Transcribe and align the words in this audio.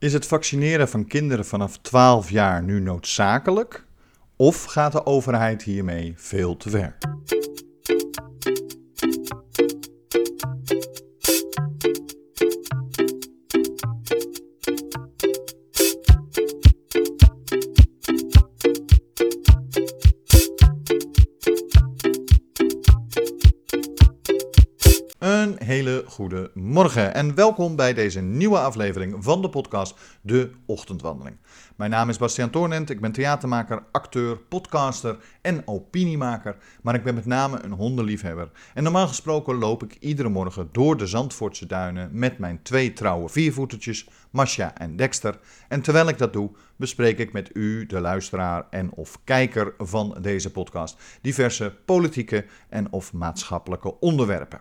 Is 0.00 0.12
het 0.12 0.26
vaccineren 0.26 0.88
van 0.88 1.06
kinderen 1.06 1.44
vanaf 1.44 1.78
12 1.78 2.30
jaar 2.30 2.62
nu 2.62 2.80
noodzakelijk? 2.80 3.84
Of 4.36 4.64
gaat 4.64 4.92
de 4.92 5.06
overheid 5.06 5.62
hiermee 5.62 6.14
veel 6.16 6.56
te 6.56 6.70
ver? 6.70 6.96
Hele 26.08 26.30
goede 26.30 26.50
morgen 26.54 27.14
en 27.14 27.34
welkom 27.34 27.76
bij 27.76 27.94
deze 27.94 28.20
nieuwe 28.20 28.58
aflevering 28.58 29.16
van 29.18 29.42
de 29.42 29.48
podcast 29.48 29.94
De 30.20 30.50
Ochtendwandeling. 30.66 31.36
Mijn 31.76 31.90
naam 31.90 32.08
is 32.08 32.18
Bastiaan 32.18 32.50
Toornent, 32.50 32.90
ik 32.90 33.00
ben 33.00 33.12
theatermaker, 33.12 33.82
acteur, 33.92 34.36
podcaster 34.36 35.18
en 35.42 35.62
opiniemaker, 35.64 36.56
maar 36.82 36.94
ik 36.94 37.02
ben 37.02 37.14
met 37.14 37.26
name 37.26 37.62
een 37.62 37.72
hondenliefhebber. 37.72 38.50
En 38.74 38.82
normaal 38.82 39.08
gesproken 39.08 39.54
loop 39.54 39.82
ik 39.82 39.96
iedere 40.00 40.28
morgen 40.28 40.68
door 40.72 40.96
de 40.96 41.06
Zandvoortse 41.06 41.66
duinen 41.66 42.10
met 42.12 42.38
mijn 42.38 42.62
twee 42.62 42.92
trouwe 42.92 43.28
viervoetertjes, 43.28 44.08
Masha 44.30 44.74
en 44.76 44.96
Dexter. 44.96 45.38
En 45.68 45.80
terwijl 45.80 46.08
ik 46.08 46.18
dat 46.18 46.32
doe, 46.32 46.50
bespreek 46.76 47.18
ik 47.18 47.32
met 47.32 47.50
u, 47.52 47.86
de 47.86 48.00
luisteraar 48.00 48.66
en 48.70 48.92
of 48.92 49.18
kijker 49.24 49.74
van 49.78 50.16
deze 50.20 50.50
podcast, 50.50 50.96
diverse 51.22 51.76
politieke 51.84 52.44
en 52.68 52.92
of 52.92 53.12
maatschappelijke 53.12 54.00
onderwerpen. 54.00 54.60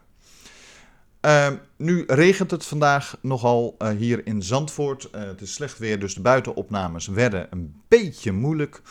Uh, 1.21 1.47
nu 1.77 2.03
regent 2.07 2.51
het 2.51 2.65
vandaag 2.65 3.17
nogal 3.21 3.75
uh, 3.79 3.89
hier 3.89 4.25
in 4.25 4.41
Zandvoort. 4.41 5.09
Uh, 5.15 5.21
het 5.21 5.41
is 5.41 5.53
slecht 5.53 5.77
weer, 5.77 5.99
dus 5.99 6.13
de 6.13 6.21
buitenopnames 6.21 7.07
werden 7.07 7.47
een 7.49 7.81
beetje 7.87 8.31
moeilijk. 8.31 8.81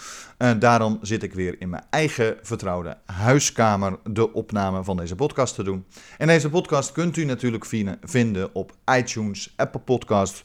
daarom 0.59 0.99
zit 1.03 1.23
ik 1.23 1.35
weer 1.35 1.61
in 1.61 1.69
mijn 1.69 1.85
eigen 1.91 2.37
vertrouwde 2.43 2.97
huiskamer 3.05 3.99
de 4.05 4.33
opname 4.33 4.85
van 4.85 4.97
deze 4.97 5.15
podcast 5.15 5.55
te 5.55 5.63
doen. 5.63 5.85
En 6.19 6.27
deze 6.27 6.51
podcast 6.51 6.93
kunt 6.93 7.17
u 7.17 7.25
natuurlijk 7.25 7.67
vinden 8.03 8.55
op 8.55 8.73
iTunes, 8.97 9.55
Apple 9.57 9.81
Podcasts, 9.81 10.43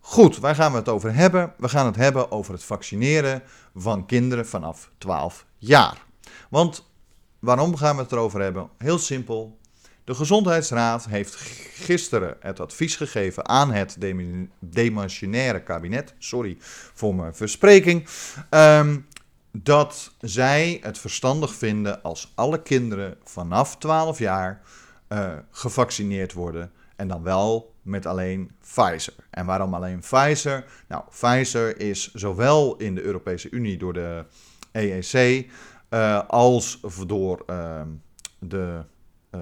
Goed, 0.00 0.38
waar 0.38 0.54
gaan 0.54 0.72
we 0.72 0.78
het 0.78 0.88
over 0.88 1.14
hebben? 1.14 1.52
We 1.56 1.68
gaan 1.68 1.86
het 1.86 1.96
hebben 1.96 2.30
over 2.30 2.52
het 2.52 2.64
vaccineren 2.64 3.42
van 3.74 4.06
kinderen 4.06 4.46
vanaf 4.46 4.90
12 4.98 5.46
jaar. 5.58 6.04
Want 6.50 6.90
waarom 7.38 7.76
gaan 7.76 7.96
we 7.96 8.02
het 8.02 8.12
erover 8.12 8.40
hebben? 8.40 8.68
Heel 8.78 8.98
simpel. 8.98 9.58
De 10.04 10.14
Gezondheidsraad 10.14 11.06
heeft 11.06 11.34
gisteren 11.74 12.36
het 12.40 12.60
advies 12.60 12.96
gegeven 12.96 13.48
aan 13.48 13.72
het 13.72 13.96
demissionaire 14.60 15.62
kabinet. 15.62 16.14
Sorry 16.18 16.56
voor 16.94 17.14
mijn 17.14 17.34
verspreking. 17.34 18.08
Um, 18.50 19.06
dat 19.52 20.12
zij 20.20 20.78
het 20.82 20.98
verstandig 20.98 21.54
vinden 21.54 22.02
als 22.02 22.32
alle 22.34 22.62
kinderen 22.62 23.16
vanaf 23.24 23.76
12 23.76 24.18
jaar 24.18 24.62
uh, 25.08 25.32
gevaccineerd 25.50 26.32
worden. 26.32 26.72
En 26.96 27.08
dan 27.08 27.22
wel 27.22 27.74
met 27.82 28.06
alleen 28.06 28.50
Pfizer. 28.60 29.14
En 29.30 29.46
waarom 29.46 29.74
alleen 29.74 30.00
Pfizer? 30.00 30.64
Nou, 30.88 31.02
Pfizer 31.10 31.80
is 31.80 32.14
zowel 32.14 32.76
in 32.76 32.94
de 32.94 33.02
Europese 33.02 33.50
Unie 33.50 33.76
door 33.76 33.92
de 33.92 34.24
EEC 34.72 35.46
uh, 35.90 36.20
als 36.28 36.80
door 37.06 37.42
uh, 37.46 37.80
de. 38.38 38.84
Uh, 39.34 39.40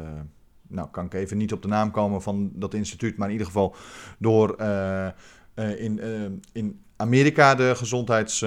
nou, 0.69 0.89
kan 0.91 1.05
ik 1.05 1.15
even 1.15 1.37
niet 1.37 1.53
op 1.53 1.63
de 1.63 1.69
naam 1.69 1.91
komen 1.91 2.23
van 2.23 2.51
dat 2.55 2.75
instituut, 2.75 3.17
maar 3.17 3.27
in 3.27 3.33
ieder 3.33 3.47
geval 3.47 3.75
door 4.19 4.57
in, 5.57 6.01
in 6.53 6.83
Amerika 6.97 7.55
de 7.55 7.75
gezondheids 7.75 8.45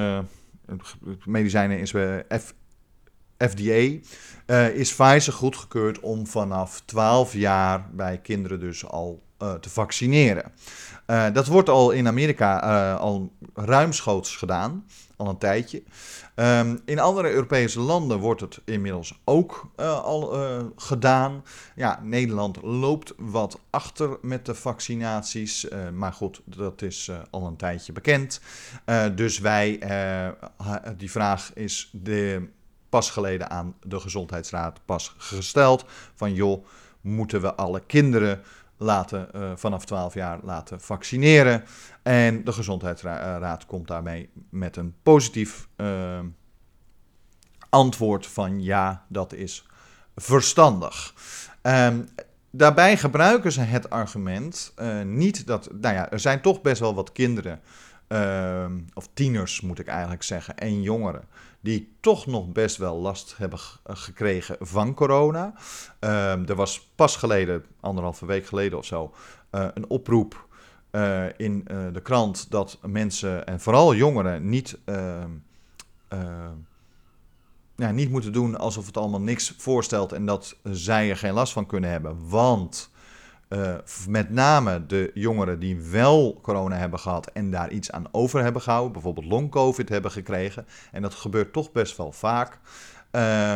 medicijnen 1.26 1.80
is 1.80 1.92
FDA, 3.38 3.98
uh, 4.48 4.70
is 4.70 4.94
Pfizer 4.94 5.34
goedgekeurd 5.34 6.00
om 6.00 6.28
vanaf 6.28 6.82
12 6.86 7.34
jaar 7.34 7.90
bij 7.92 8.18
kinderen 8.18 8.60
dus 8.60 8.86
al 8.86 9.24
uh, 9.42 9.54
te 9.54 9.70
vaccineren. 9.70 10.52
Uh, 11.08 11.26
dat 11.34 11.48
wordt 11.48 11.70
al 11.70 11.92
in 11.92 12.08
Amerika 12.08 12.60
al 12.94 13.32
ruimschoots 13.54 14.36
gedaan, 14.36 14.86
al 15.16 15.30
een 15.30 15.38
tijdje. 15.38 15.84
Um, 16.36 16.82
in 16.86 17.00
andere 17.00 17.32
Europese 17.32 17.80
landen 17.80 18.20
wordt 18.20 18.42
het 18.42 18.62
inmiddels 18.66 19.22
ook 19.24 19.72
al 20.04 20.34
gedaan. 20.76 21.44
Ja, 21.76 22.00
Nederland 22.04 22.62
loopt 22.62 23.14
wat 23.18 23.60
achter 23.70 24.18
met 24.22 24.46
de 24.46 24.56
vaccinaties, 24.56 25.68
maar 25.94 26.14
goed, 26.14 26.42
dat 26.46 26.82
is 26.82 27.12
al 27.30 27.48
een 27.48 27.56
tijdje 27.56 27.94
bekend. 27.94 28.42
dus 29.16 29.40
wij, 29.40 29.80
die 30.98 31.12
vraag 31.12 31.52
is 31.54 31.90
de 31.94 32.48
pas 32.96 33.10
geleden 33.10 33.50
aan 33.50 33.76
de 33.84 34.00
Gezondheidsraad 34.00 34.80
pas 34.86 35.14
gesteld. 35.18 35.86
Van 36.14 36.34
joh, 36.34 36.66
moeten 37.02 37.42
we 37.42 37.54
alle 37.54 37.80
kinderen 37.86 38.42
laten, 38.78 39.28
uh, 39.36 39.52
vanaf 39.56 39.86
12 39.86 40.14
jaar 40.14 40.40
laten 40.44 40.82
vaccineren? 40.82 41.64
En 42.04 42.44
de 42.44 42.52
Gezondheidsraad 42.52 43.66
komt 43.66 43.88
daarmee 43.88 44.30
met 44.50 44.76
een 44.76 44.94
positief 45.04 45.68
uh, 45.78 46.20
antwoord 47.70 48.28
van 48.28 48.64
ja, 48.64 49.06
dat 49.08 49.34
is 49.34 49.66
verstandig. 50.16 51.14
Um, 51.62 52.08
daarbij 52.52 52.98
gebruiken 52.98 53.52
ze 53.52 53.62
het 53.62 53.90
argument 53.90 54.74
uh, 54.80 55.02
niet 55.02 55.48
dat, 55.48 55.70
nou 55.72 55.96
ja, 55.96 56.12
er 56.12 56.20
zijn 56.20 56.42
toch 56.42 56.62
best 56.62 56.80
wel 56.80 56.96
wat 56.96 57.12
kinderen, 57.12 57.62
uh, 58.08 58.66
of 58.94 59.10
tieners 59.14 59.62
moet 59.62 59.80
ik 59.80 59.88
eigenlijk 59.88 60.24
zeggen, 60.24 60.58
en 60.58 60.82
jongeren, 60.82 61.24
die 61.62 61.96
toch 62.00 62.26
nog 62.26 62.52
best 62.52 62.78
wel 62.78 62.98
last 62.98 63.38
hebben 63.38 63.60
eh, 63.84 63.96
gekregen 63.96 64.58
van 64.60 64.94
corona. 64.94 65.54
Uh, 66.00 66.50
er 66.50 66.56
was 66.56 66.90
pas 66.96 67.16
geleden, 67.16 67.66
anderhalve 67.80 68.26
week 68.26 68.46
geleden 68.46 68.78
of 68.78 68.86
zo, 68.86 69.14
uh, 69.52 69.68
een 69.74 69.90
oproep 69.90 70.48
uh, 70.92 71.26
in 71.38 71.64
de 71.94 72.02
krant 72.04 72.52
dat 72.52 72.78
mensen, 72.82 73.48
en 73.48 73.60
vooral 73.60 73.96
jongeren, 73.96 74.50
niet, 74.50 74.78
ehm, 74.86 75.30
ja, 77.76 77.92
niet 77.92 78.10
moeten 78.10 78.34
doen 78.34 78.58
alsof 78.58 78.86
het 78.86 78.98
allemaal 78.98 79.22
niks 79.22 79.54
voorstelt 79.58 80.12
en 80.12 80.26
dat 80.26 80.58
zij 80.64 81.10
er 81.10 81.18
geen 81.18 81.34
last 81.34 81.54
van 81.54 81.66
kunnen 81.66 81.90
hebben. 81.90 82.30
Want 82.30 82.90
uh, 83.56 83.76
met 84.08 84.30
name 84.30 84.86
de 84.86 85.12
jongeren 85.14 85.60
die 85.60 85.82
wel 85.82 86.40
corona 86.42 86.76
hebben 86.76 87.00
gehad 87.00 87.32
en 87.32 87.52
daar 87.52 87.72
iets 87.72 87.92
aan 87.92 88.08
over 88.12 88.44
hebben 88.44 88.62
gehouden, 88.62 88.92
bijvoorbeeld 88.92 89.26
long-covid 89.26 89.90
hebben 89.90 90.12
gekregen, 90.12 90.66
en 90.92 91.02
dat 91.02 91.14
gebeurt 91.14 91.54
toch 91.54 91.72
best 91.72 91.98
wel 91.98 92.12
vaak, 92.12 92.60
uh, 93.12 93.54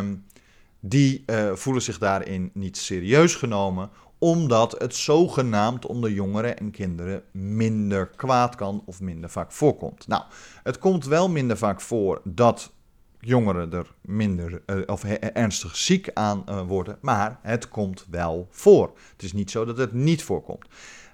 die 0.80 1.24
uh, 1.26 1.54
voelen 1.54 1.82
zich 1.82 1.98
daarin 1.98 2.52
niet 2.54 2.78
serieus 2.78 3.36
genomen, 3.36 3.90
omdat 4.18 4.76
het 4.78 4.96
zogenaamd 4.96 5.86
onder 5.86 6.12
jongeren 6.12 6.58
en 6.58 6.72
kinderen 6.72 7.24
minder 7.32 8.08
kwaad 8.08 8.56
kan 8.56 8.84
of 8.86 9.02
minder 9.02 9.30
vaak 9.30 9.52
voorkomt. 9.52 10.08
Nou, 10.08 10.24
het 10.64 10.78
komt 10.78 11.06
wel 11.06 11.30
minder 11.30 11.58
vaak 11.58 11.82
voor 11.82 12.22
dat 12.24 12.72
jongeren 13.20 13.74
er 13.74 13.94
minder 14.02 14.62
uh, 14.66 14.82
of 14.86 15.04
ernstig 15.04 15.76
ziek 15.76 16.10
aan 16.14 16.44
uh, 16.50 16.62
worden, 16.62 16.98
maar 17.02 17.40
het 17.42 17.70
komt 17.70 18.06
wel 18.10 18.48
voor. 18.52 18.92
Het 19.12 19.24
is 19.24 19.34
niet 19.34 19.52
zo 19.52 19.66
dat 19.66 19.78
het 19.78 19.94
niet 19.94 20.24
voorkomt. 20.24 20.68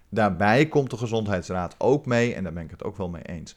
Daarbij 0.10 0.68
komt 0.68 0.90
de 0.90 0.98
Gezondheidsraad 0.98 1.76
ook 1.78 2.06
mee, 2.06 2.34
en 2.34 2.44
daar 2.44 2.54
ben 2.54 2.64
ik 2.64 2.72
het 2.72 2.84
ook 2.84 2.98
wel 2.98 3.10
mee 3.10 3.24
eens. 3.24 3.56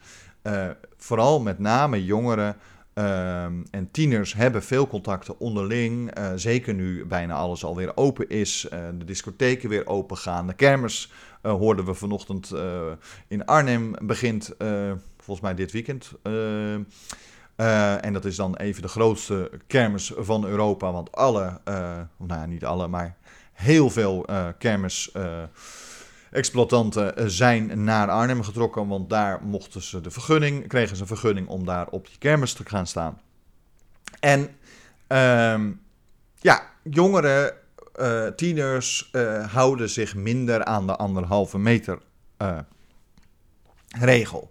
vooral 0.96 1.40
met 1.40 1.58
name 1.58 2.04
jongeren 2.04 2.56
Ehm, 2.98 3.62
en 3.70 3.90
tieners 3.90 4.34
hebben 4.34 4.62
veel 4.62 4.86
contacten 4.86 5.40
onderling. 5.40 6.18
Uh, 6.18 6.32
zeker 6.34 6.74
nu 6.74 7.06
bijna 7.06 7.34
alles 7.34 7.64
alweer 7.64 7.96
open 7.96 8.28
is. 8.28 8.68
Uh, 8.72 8.78
de 8.98 9.04
discotheken 9.04 9.68
weer 9.68 9.86
open 9.86 10.16
gaan. 10.16 10.46
De 10.46 10.54
kermis 10.54 11.12
uh, 11.42 11.52
hoorden 11.52 11.84
we 11.84 11.94
vanochtend 11.94 12.52
in 13.28 13.44
Arnhem 13.44 13.94
begint 14.02 14.54
volgens 15.16 15.40
mij 15.40 15.54
dit 15.54 15.72
weekend. 15.72 16.12
En 18.00 18.12
dat 18.12 18.24
is 18.24 18.36
dan 18.36 18.56
even 18.56 18.82
de 18.82 18.88
grootste 18.88 19.50
kermis 19.66 20.12
van 20.16 20.46
Europa. 20.46 20.92
Want 20.92 21.12
alle, 21.12 21.60
nou 22.16 22.40
ja, 22.40 22.46
niet 22.46 22.64
alle, 22.64 22.88
maar 22.88 23.16
heel 23.52 23.90
veel 23.90 24.26
exploitanten 26.30 27.16
eh, 27.16 27.24
zijn 27.26 27.84
naar 27.84 28.10
Arnhem 28.10 28.42
getrokken, 28.42 28.88
want 28.88 29.10
daar 29.10 29.42
mochten 29.42 29.82
ze 29.82 30.00
de 30.00 30.10
vergunning, 30.10 30.68
kregen 30.68 30.96
ze 30.96 31.02
een 31.02 31.08
vergunning 31.08 31.48
om 31.48 31.64
daar 31.64 31.88
op 31.88 32.06
die 32.06 32.18
kermis 32.18 32.52
te 32.52 32.64
gaan 32.66 32.86
staan. 32.86 33.20
En 34.20 34.56
ehm, 35.06 35.72
ja, 36.40 36.62
jongeren, 36.82 37.52
uh, 38.00 38.26
tieners 38.26 39.08
uh, 39.12 39.52
houden 39.52 39.90
zich 39.90 40.14
minder 40.14 40.64
aan 40.64 40.86
de 40.86 40.96
anderhalve 40.96 41.58
meter 41.58 41.98
regel. 43.98 44.50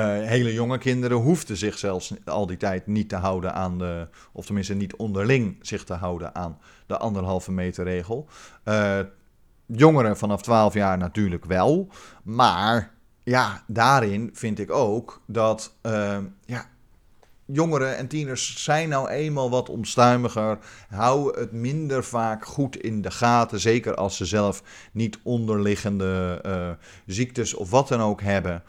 Hele 0.00 0.52
jonge 0.52 0.78
kinderen 0.78 1.16
hoefden 1.16 1.56
zich 1.56 1.78
zelfs 1.78 2.14
al 2.24 2.46
die 2.46 2.56
tijd 2.56 2.86
niet 2.86 3.08
te 3.08 3.16
houden 3.16 3.54
aan 3.54 3.78
de, 3.78 4.08
of 4.32 4.44
tenminste 4.46 4.74
niet 4.74 4.96
onderling 4.96 5.58
zich 5.60 5.84
te 5.84 5.94
houden 5.94 6.34
aan 6.34 6.58
de 6.86 6.98
anderhalve 6.98 7.52
meter 7.52 7.84
regel. 7.84 8.28
Jongeren 9.66 10.16
vanaf 10.16 10.42
12 10.42 10.74
jaar 10.74 10.98
natuurlijk 10.98 11.44
wel. 11.44 11.88
Maar 12.22 12.94
ja, 13.22 13.62
daarin 13.66 14.30
vind 14.32 14.58
ik 14.58 14.70
ook 14.70 15.22
dat 15.26 15.76
uh, 15.82 16.18
ja, 16.44 16.66
jongeren 17.46 17.96
en 17.96 18.08
tieners 18.08 18.64
zijn 18.64 18.88
nou 18.88 19.08
eenmaal 19.08 19.50
wat 19.50 19.68
onstuimiger. 19.68 20.58
Houden 20.88 21.40
het 21.40 21.52
minder 21.52 22.04
vaak 22.04 22.44
goed 22.44 22.76
in 22.76 23.02
de 23.02 23.10
gaten. 23.10 23.60
Zeker 23.60 23.94
als 23.94 24.16
ze 24.16 24.24
zelf 24.24 24.62
niet 24.92 25.18
onderliggende 25.22 26.40
ziektes 27.06 27.54
of 27.54 27.70
wat 27.70 27.88
dan 27.88 28.00
ook 28.00 28.20
hebben. 28.20 28.62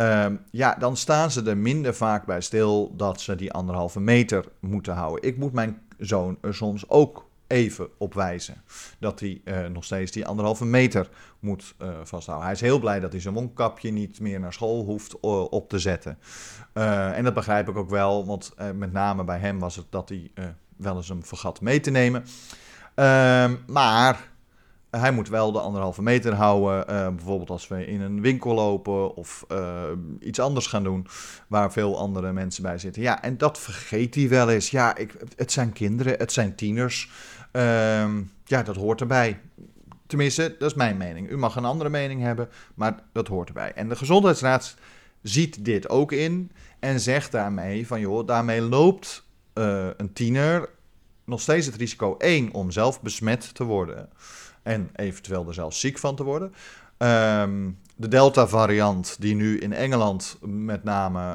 Uh, 0.00 0.26
ja, 0.50 0.74
dan 0.74 0.96
staan 0.96 1.30
ze 1.30 1.42
er 1.42 1.56
minder 1.56 1.94
vaak 1.94 2.26
bij 2.26 2.40
stil 2.40 2.96
dat 2.96 3.20
ze 3.20 3.36
die 3.36 3.52
anderhalve 3.52 4.00
meter 4.00 4.44
moeten 4.60 4.94
houden. 4.94 5.28
Ik 5.28 5.36
moet 5.36 5.52
mijn 5.52 5.80
zoon 5.98 6.38
er 6.40 6.54
soms 6.54 6.88
ook 6.88 7.28
even 7.46 7.88
op 7.98 8.14
wijzen. 8.14 8.62
Dat 8.98 9.20
hij 9.20 9.40
uh, 9.44 9.66
nog 9.66 9.84
steeds 9.84 10.12
die 10.12 10.26
anderhalve 10.26 10.64
meter 10.64 11.08
moet 11.40 11.74
uh, 11.82 11.88
vasthouden. 12.02 12.46
Hij 12.46 12.56
is 12.56 12.60
heel 12.60 12.78
blij 12.78 13.00
dat 13.00 13.12
hij 13.12 13.20
zijn 13.20 13.34
mondkapje 13.34 13.90
niet 13.90 14.20
meer 14.20 14.40
naar 14.40 14.52
school 14.52 14.84
hoeft 14.84 15.14
uh, 15.22 15.42
op 15.42 15.68
te 15.68 15.78
zetten. 15.78 16.18
en 16.72 17.24
dat 17.24 17.34
begrijp 17.34 17.68
ik 17.68 17.76
ook 17.76 17.90
wel, 17.90 18.26
want 18.26 18.54
met 18.74 18.92
name 18.92 19.24
bij 19.24 19.38
hem 19.38 19.58
was 19.58 19.76
het 19.76 19.86
dat 19.90 20.08
hij 20.08 20.30
wel 20.76 20.96
eens 20.96 21.08
hem 21.08 21.24
vergat 21.24 21.60
mee 21.60 21.80
te 21.80 21.90
nemen. 21.90 22.24
Ehm, 22.94 23.56
maar 23.66 24.29
hij 24.90 25.12
moet 25.12 25.28
wel 25.28 25.52
de 25.52 25.60
anderhalve 25.60 26.02
meter 26.02 26.34
houden. 26.34 26.90
Uh, 26.90 27.08
bijvoorbeeld 27.08 27.50
als 27.50 27.68
we 27.68 27.86
in 27.86 28.00
een 28.00 28.20
winkel 28.20 28.54
lopen 28.54 29.16
of 29.16 29.44
uh, 29.52 29.82
iets 30.20 30.40
anders 30.40 30.66
gaan 30.66 30.82
doen. 30.82 31.06
Waar 31.48 31.72
veel 31.72 31.98
andere 31.98 32.32
mensen 32.32 32.62
bij 32.62 32.78
zitten. 32.78 33.02
Ja, 33.02 33.22
en 33.22 33.38
dat 33.38 33.58
vergeet 33.58 34.14
hij 34.14 34.28
wel 34.28 34.50
eens. 34.50 34.70
Ja, 34.70 34.96
ik, 34.96 35.14
het 35.36 35.52
zijn 35.52 35.72
kinderen, 35.72 36.18
het 36.18 36.32
zijn 36.32 36.54
tieners. 36.54 37.10
Uh, 37.52 37.62
ja, 38.44 38.62
dat 38.62 38.76
hoort 38.76 39.00
erbij. 39.00 39.40
Tenminste, 40.06 40.56
dat 40.58 40.70
is 40.70 40.76
mijn 40.76 40.96
mening. 40.96 41.30
U 41.30 41.36
mag 41.36 41.56
een 41.56 41.64
andere 41.64 41.90
mening 41.90 42.22
hebben, 42.22 42.48
maar 42.74 42.94
dat 43.12 43.28
hoort 43.28 43.48
erbij. 43.48 43.72
En 43.72 43.88
de 43.88 43.96
Gezondheidsraad 43.96 44.74
ziet 45.22 45.64
dit 45.64 45.88
ook 45.88 46.12
in 46.12 46.50
en 46.78 47.00
zegt 47.00 47.32
daarmee 47.32 47.86
van 47.86 48.00
joh, 48.00 48.26
daarmee 48.26 48.60
loopt 48.60 49.26
uh, 49.54 49.86
een 49.96 50.12
tiener 50.12 50.68
nog 51.24 51.40
steeds 51.40 51.66
het 51.66 51.76
risico 51.76 52.16
1 52.16 52.52
om 52.52 52.70
zelf 52.70 53.02
besmet 53.02 53.54
te 53.54 53.64
worden 53.64 54.08
en 54.62 54.90
eventueel 54.94 55.48
er 55.48 55.54
zelfs 55.54 55.80
ziek 55.80 55.98
van 55.98 56.16
te 56.16 56.24
worden. 56.24 56.52
Um, 56.98 57.78
de 57.96 58.08
Delta-variant, 58.08 59.16
die 59.18 59.34
nu 59.34 59.58
in 59.58 59.72
Engeland 59.72 60.38
met 60.40 60.84
name, 60.84 61.32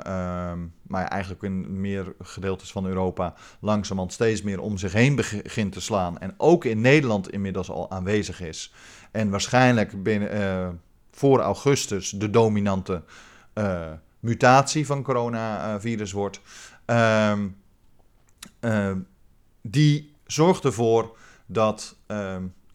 um, 0.52 0.74
maar 0.82 1.08
eigenlijk 1.08 1.42
in 1.44 1.82
meer 1.82 2.14
gedeeltes 2.22 2.72
van 2.72 2.86
Europa, 2.86 3.34
langzamerhand 3.60 4.14
steeds 4.14 4.42
meer 4.42 4.60
om 4.60 4.78
zich 4.78 4.94
heen 4.94 5.16
begint 5.16 5.72
te 5.72 5.82
slaan. 5.82 6.18
En 6.18 6.34
ook 6.38 6.66
in 6.66 6.82
Nederland 6.82 7.32
inmiddels 7.32 7.70
al 7.70 7.92
aanwezig 7.92 8.42
is. 8.42 8.74
En 9.12 9.30
waarschijnlijk 9.30 10.04
binnen, 10.04 10.38
uh, 10.38 10.70
voor 11.12 11.40
augustus 11.40 12.10
de 12.10 12.30
dominante 12.30 13.04
uh, 13.54 13.92
mutatie 14.20 14.86
van 14.86 15.04
coronavirus 15.04 16.12
wordt. 16.12 16.42
Um, 16.86 17.58
uh, 18.62 18.92
die 19.62 20.16
zorgt 20.26 20.64
ervoor 20.64 21.18
dat 21.46 21.96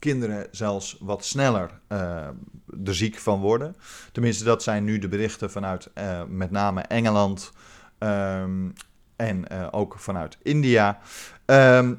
kinderen 0.00 0.46
zelfs 0.50 0.96
wat 1.00 1.24
sneller 1.24 1.70
uh, 1.88 1.98
er 2.84 2.94
ziek 2.94 3.18
van 3.18 3.40
worden. 3.40 3.76
Tenminste, 4.12 4.44
dat 4.44 4.62
zijn 4.62 4.84
nu 4.84 4.98
de 4.98 5.08
berichten 5.08 5.50
vanuit 5.50 5.90
uh, 5.98 6.22
met 6.28 6.50
name 6.50 6.80
Engeland 6.80 7.52
um, 7.98 8.72
en 9.16 9.44
uh, 9.52 9.68
ook 9.70 9.98
vanuit 9.98 10.38
India. 10.42 10.98
Um, 11.46 11.96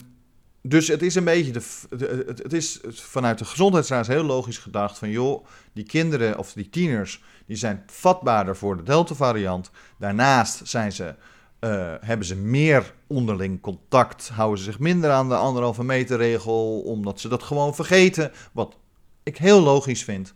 dus 0.63 0.87
het 0.87 1.01
is 1.01 1.15
een 1.15 1.23
beetje 1.23 1.51
de, 1.51 1.63
de, 1.97 2.33
het, 2.43 2.53
is 2.53 2.79
vanuit 2.89 3.37
de 3.37 3.45
gezondheidsraad 3.45 4.07
heel 4.07 4.23
logisch 4.23 4.57
gedacht 4.57 4.97
van 4.97 5.09
joh, 5.09 5.45
die 5.73 5.85
kinderen 5.85 6.37
of 6.37 6.53
die 6.53 6.69
tieners 6.69 7.23
die 7.45 7.57
zijn 7.57 7.83
vatbaarder 7.87 8.57
voor 8.57 8.77
de 8.77 8.83
Delta 8.83 9.15
variant. 9.15 9.71
Daarnaast 9.97 10.61
zijn 10.63 10.91
ze 10.91 11.15
uh, 11.61 11.93
hebben 11.99 12.27
ze 12.27 12.35
meer 12.35 12.93
onderling 13.07 13.61
contact, 13.61 14.29
houden 14.29 14.57
ze 14.57 14.63
zich 14.63 14.79
minder 14.79 15.11
aan 15.11 15.29
de 15.29 15.35
anderhalve 15.35 15.83
meter 15.83 16.17
regel, 16.17 16.81
omdat 16.81 17.19
ze 17.19 17.27
dat 17.27 17.43
gewoon 17.43 17.75
vergeten, 17.75 18.31
wat 18.51 18.77
ik 19.23 19.37
heel 19.37 19.61
logisch 19.61 20.03
vind. 20.03 20.33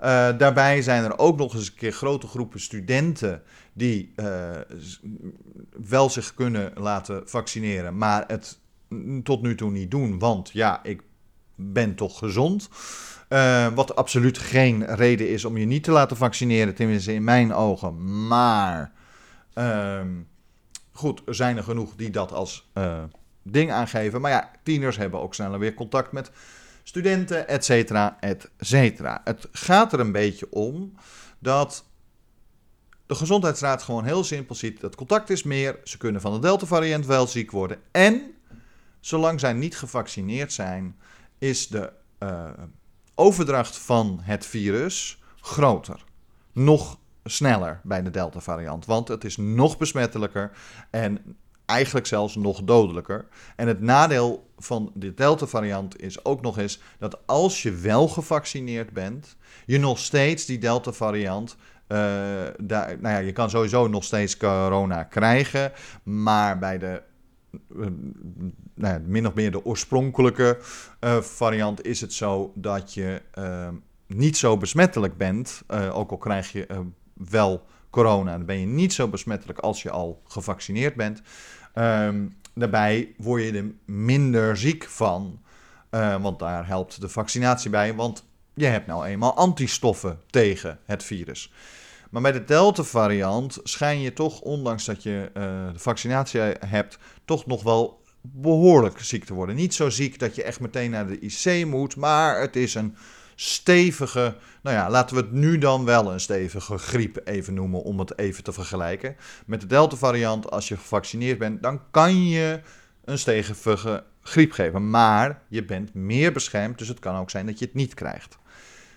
Uh, 0.00 0.38
daarbij 0.38 0.82
zijn 0.82 1.04
er 1.04 1.18
ook 1.18 1.36
nog 1.36 1.54
eens 1.54 1.66
een 1.66 1.74
keer 1.74 1.92
grote 1.92 2.26
groepen 2.26 2.60
studenten 2.60 3.42
die 3.72 4.12
uh, 4.16 4.50
wel 5.86 6.10
zich 6.10 6.34
kunnen 6.34 6.72
laten 6.76 7.22
vaccineren, 7.24 7.98
maar 7.98 8.24
het 8.26 8.58
tot 9.22 9.42
nu 9.42 9.54
toe 9.54 9.70
niet 9.70 9.90
doen, 9.90 10.18
want 10.18 10.50
ja, 10.52 10.80
ik 10.82 11.02
ben 11.54 11.94
toch 11.94 12.18
gezond. 12.18 12.68
Wat 13.74 13.96
absoluut 13.96 14.38
geen 14.38 14.94
reden 14.94 15.28
is 15.28 15.44
om 15.44 15.56
je 15.56 15.66
niet 15.66 15.84
te 15.84 15.90
laten 15.90 16.16
vaccineren, 16.16 16.74
tenminste 16.74 17.14
in 17.14 17.24
mijn 17.24 17.52
ogen. 17.52 18.26
Maar 18.26 18.92
ehm, 19.54 20.08
Goed, 20.96 21.22
er 21.26 21.34
zijn 21.34 21.56
er 21.56 21.62
genoeg 21.62 21.94
die 21.96 22.10
dat 22.10 22.32
als 22.32 22.70
uh, 22.74 23.02
ding 23.42 23.72
aangeven. 23.72 24.20
Maar 24.20 24.30
ja, 24.30 24.50
tieners 24.62 24.96
hebben 24.96 25.20
ook 25.20 25.34
sneller 25.34 25.58
weer 25.58 25.74
contact 25.74 26.12
met 26.12 26.30
studenten, 26.82 27.48
et 27.48 27.64
cetera, 27.64 28.16
et 28.20 28.50
cetera. 28.58 29.20
Het 29.24 29.48
gaat 29.52 29.92
er 29.92 30.00
een 30.00 30.12
beetje 30.12 30.50
om 30.50 30.94
dat 31.38 31.84
de 33.06 33.14
gezondheidsraad 33.14 33.82
gewoon 33.82 34.04
heel 34.04 34.24
simpel 34.24 34.54
ziet: 34.54 34.80
dat 34.80 34.94
contact 34.94 35.30
is 35.30 35.42
meer. 35.42 35.80
Ze 35.84 35.98
kunnen 35.98 36.20
van 36.20 36.32
de 36.32 36.38
Delta-variant 36.38 37.06
wel 37.06 37.26
ziek 37.26 37.50
worden. 37.50 37.78
En 37.90 38.34
zolang 39.00 39.40
zij 39.40 39.52
niet 39.52 39.76
gevaccineerd 39.76 40.52
zijn, 40.52 40.96
is 41.38 41.68
de 41.68 41.92
uh, 42.18 42.50
overdracht 43.14 43.78
van 43.78 44.18
het 44.22 44.46
virus 44.46 45.22
groter. 45.40 46.04
Nog 46.52 46.98
sneller 47.24 47.80
bij 47.82 48.02
de 48.02 48.10
Delta-variant. 48.10 48.86
Want 48.86 49.08
het 49.08 49.24
is 49.24 49.36
nog 49.36 49.78
besmettelijker 49.78 50.50
en 50.90 51.36
eigenlijk 51.66 52.06
zelfs 52.06 52.36
nog 52.36 52.62
dodelijker. 52.62 53.26
En 53.56 53.68
het 53.68 53.80
nadeel 53.80 54.50
van 54.58 54.92
de 54.94 55.14
Delta-variant 55.14 56.00
is 56.00 56.24
ook 56.24 56.40
nog 56.40 56.58
eens 56.58 56.80
dat 56.98 57.26
als 57.26 57.62
je 57.62 57.72
wel 57.72 58.08
gevaccineerd 58.08 58.92
bent, 58.92 59.36
je 59.66 59.78
nog 59.78 59.98
steeds 59.98 60.46
die 60.46 60.58
Delta-variant. 60.58 61.56
Uh, 61.88 61.98
daar, 62.62 62.98
nou 63.00 63.14
ja, 63.14 63.18
je 63.18 63.32
kan 63.32 63.50
sowieso 63.50 63.88
nog 63.88 64.04
steeds 64.04 64.36
corona 64.36 65.02
krijgen, 65.02 65.72
maar 66.02 66.58
bij 66.58 66.78
de 66.78 67.02
uh, 67.50 67.86
nou 68.74 68.94
ja, 68.94 69.00
min 69.06 69.26
of 69.26 69.34
meer 69.34 69.50
de 69.50 69.64
oorspronkelijke 69.64 70.58
uh, 71.00 71.16
variant 71.16 71.86
is 71.86 72.00
het 72.00 72.12
zo 72.12 72.52
dat 72.54 72.94
je 72.94 73.22
niet 74.06 74.36
zo 74.36 74.56
besmettelijk 74.56 75.16
bent, 75.16 75.62
ook 75.92 76.10
al 76.10 76.16
krijg 76.16 76.52
je 76.52 76.66
wel 77.14 77.66
corona. 77.90 78.36
Dan 78.36 78.46
ben 78.46 78.60
je 78.60 78.66
niet 78.66 78.92
zo 78.92 79.08
besmettelijk 79.08 79.58
als 79.58 79.82
je 79.82 79.90
al 79.90 80.22
gevaccineerd 80.26 80.94
bent. 80.94 81.22
Um, 81.74 82.36
daarbij 82.54 83.14
word 83.16 83.42
je 83.42 83.52
er 83.52 83.72
minder 83.84 84.56
ziek 84.56 84.84
van. 84.84 85.42
Uh, 85.90 86.22
want 86.22 86.38
daar 86.38 86.66
helpt 86.66 87.00
de 87.00 87.08
vaccinatie 87.08 87.70
bij. 87.70 87.94
Want 87.94 88.24
je 88.54 88.66
hebt 88.66 88.86
nou 88.86 89.06
eenmaal 89.06 89.36
antistoffen 89.36 90.20
tegen 90.30 90.78
het 90.84 91.04
virus. 91.04 91.52
Maar 92.10 92.22
bij 92.22 92.32
de 92.32 92.44
Delta-variant 92.44 93.58
schijn 93.62 94.00
je 94.00 94.12
toch, 94.12 94.40
ondanks 94.40 94.84
dat 94.84 95.02
je 95.02 95.30
uh, 95.36 95.42
de 95.72 95.78
vaccinatie 95.78 96.40
hebt, 96.66 96.98
toch 97.24 97.46
nog 97.46 97.62
wel 97.62 98.02
behoorlijk 98.20 99.00
ziek 99.00 99.24
te 99.24 99.34
worden. 99.34 99.56
Niet 99.56 99.74
zo 99.74 99.90
ziek 99.90 100.18
dat 100.18 100.34
je 100.34 100.42
echt 100.42 100.60
meteen 100.60 100.90
naar 100.90 101.06
de 101.06 101.18
IC 101.18 101.66
moet, 101.66 101.96
maar 101.96 102.40
het 102.40 102.56
is 102.56 102.74
een 102.74 102.96
stevige, 103.34 104.36
nou 104.62 104.76
ja, 104.76 104.90
laten 104.90 105.16
we 105.16 105.22
het 105.22 105.32
nu 105.32 105.58
dan 105.58 105.84
wel 105.84 106.12
een 106.12 106.20
stevige 106.20 106.78
griep 106.78 107.20
even 107.24 107.54
noemen, 107.54 107.82
om 107.82 107.98
het 107.98 108.18
even 108.18 108.44
te 108.44 108.52
vergelijken. 108.52 109.16
Met 109.46 109.60
de 109.60 109.66
Delta-variant, 109.66 110.50
als 110.50 110.68
je 110.68 110.76
gevaccineerd 110.76 111.38
bent, 111.38 111.62
dan 111.62 111.80
kan 111.90 112.28
je 112.28 112.60
een 113.04 113.18
stevige 113.18 114.04
griep 114.22 114.52
geven. 114.52 114.90
Maar 114.90 115.42
je 115.48 115.64
bent 115.64 115.94
meer 115.94 116.32
beschermd, 116.32 116.78
dus 116.78 116.88
het 116.88 116.98
kan 116.98 117.16
ook 117.16 117.30
zijn 117.30 117.46
dat 117.46 117.58
je 117.58 117.64
het 117.64 117.74
niet 117.74 117.94
krijgt. 117.94 118.38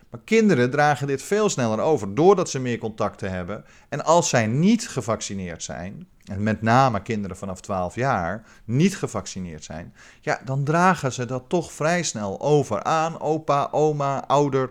Maar 0.09 0.19
kinderen 0.23 0.71
dragen 0.71 1.07
dit 1.07 1.23
veel 1.23 1.49
sneller 1.49 1.79
over 1.79 2.15
doordat 2.15 2.49
ze 2.49 2.59
meer 2.59 2.77
contacten 2.77 3.31
hebben. 3.31 3.65
En 3.89 4.03
als 4.03 4.29
zij 4.29 4.47
niet 4.47 4.89
gevaccineerd 4.89 5.63
zijn, 5.63 6.07
en 6.27 6.43
met 6.43 6.61
name 6.61 7.01
kinderen 7.01 7.37
vanaf 7.37 7.61
12 7.61 7.95
jaar 7.95 8.43
niet 8.65 8.97
gevaccineerd 8.97 9.63
zijn, 9.63 9.93
ja, 10.21 10.41
dan 10.45 10.63
dragen 10.63 11.13
ze 11.13 11.25
dat 11.25 11.43
toch 11.47 11.71
vrij 11.71 12.03
snel 12.03 12.41
over 12.41 12.83
aan 12.83 13.19
opa, 13.19 13.67
oma, 13.71 14.25
ouder, 14.25 14.69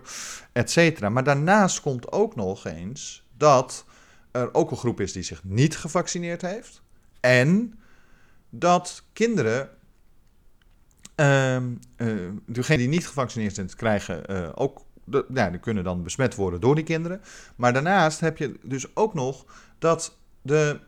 etc. 0.51 1.09
Maar 1.09 1.23
daarnaast 1.23 1.81
komt 1.81 2.11
ook 2.11 2.35
nog 2.35 2.65
eens 2.65 3.27
dat 3.37 3.85
er 4.31 4.53
ook 4.53 4.71
een 4.71 4.77
groep 4.77 4.99
is 4.99 5.11
die 5.11 5.23
zich 5.23 5.43
niet 5.43 5.77
gevaccineerd 5.77 6.41
heeft. 6.41 6.81
En 7.19 7.79
dat 8.49 9.03
kinderen, 9.13 9.69
uh, 11.15 11.57
die 12.67 12.87
niet 12.87 13.07
gevaccineerd 13.07 13.55
zijn, 13.55 13.75
krijgen 13.75 14.31
uh, 14.31 14.49
ook 14.55 14.85
de, 15.03 15.25
die 15.51 15.59
kunnen 15.59 15.83
dan 15.83 16.03
besmet 16.03 16.35
worden 16.35 16.61
door 16.61 16.75
die 16.75 16.83
kinderen. 16.83 17.21
Maar 17.55 17.73
daarnaast 17.73 18.19
heb 18.19 18.37
je 18.37 18.59
dus 18.63 18.95
ook 18.95 19.13
nog 19.13 19.45
dat 19.79 20.17
de 20.41 20.79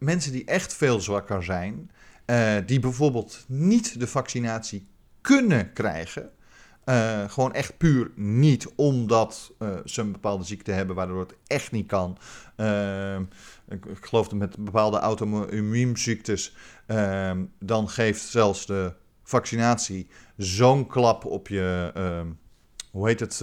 mensen 0.00 0.32
die 0.32 0.44
echt 0.44 0.74
veel 0.74 1.00
zwakker 1.00 1.44
zijn, 1.44 1.90
uh, 2.26 2.56
die 2.66 2.80
bijvoorbeeld 2.80 3.44
niet 3.46 4.00
de 4.00 4.06
vaccinatie 4.06 4.86
kunnen 5.20 5.72
krijgen, 5.72 6.30
uh, 6.84 7.28
gewoon 7.28 7.54
echt 7.54 7.76
puur 7.76 8.10
niet 8.14 8.72
omdat 8.76 9.52
uh, 9.58 9.76
ze 9.84 10.00
een 10.00 10.12
bepaalde 10.12 10.44
ziekte 10.44 10.72
hebben 10.72 10.96
waardoor 10.96 11.20
het 11.20 11.34
echt 11.46 11.72
niet 11.72 11.86
kan. 11.86 12.18
Ik, 13.68 13.84
ik, 13.86 14.04
geloof 14.06 14.28
dat 14.28 14.38
met 14.38 14.64
bepaalde 14.64 14.98
auto-immuunziektes, 14.98 16.56
dan 17.58 17.88
geeft 17.88 18.22
zelfs 18.22 18.66
de 18.66 18.92
vaccinatie 19.22 20.08
zo'n 20.36 20.86
klap 20.86 21.24
op 21.24 21.48
je 21.48 21.92
hoe 22.90 23.08
heet 23.08 23.20
het? 23.20 23.40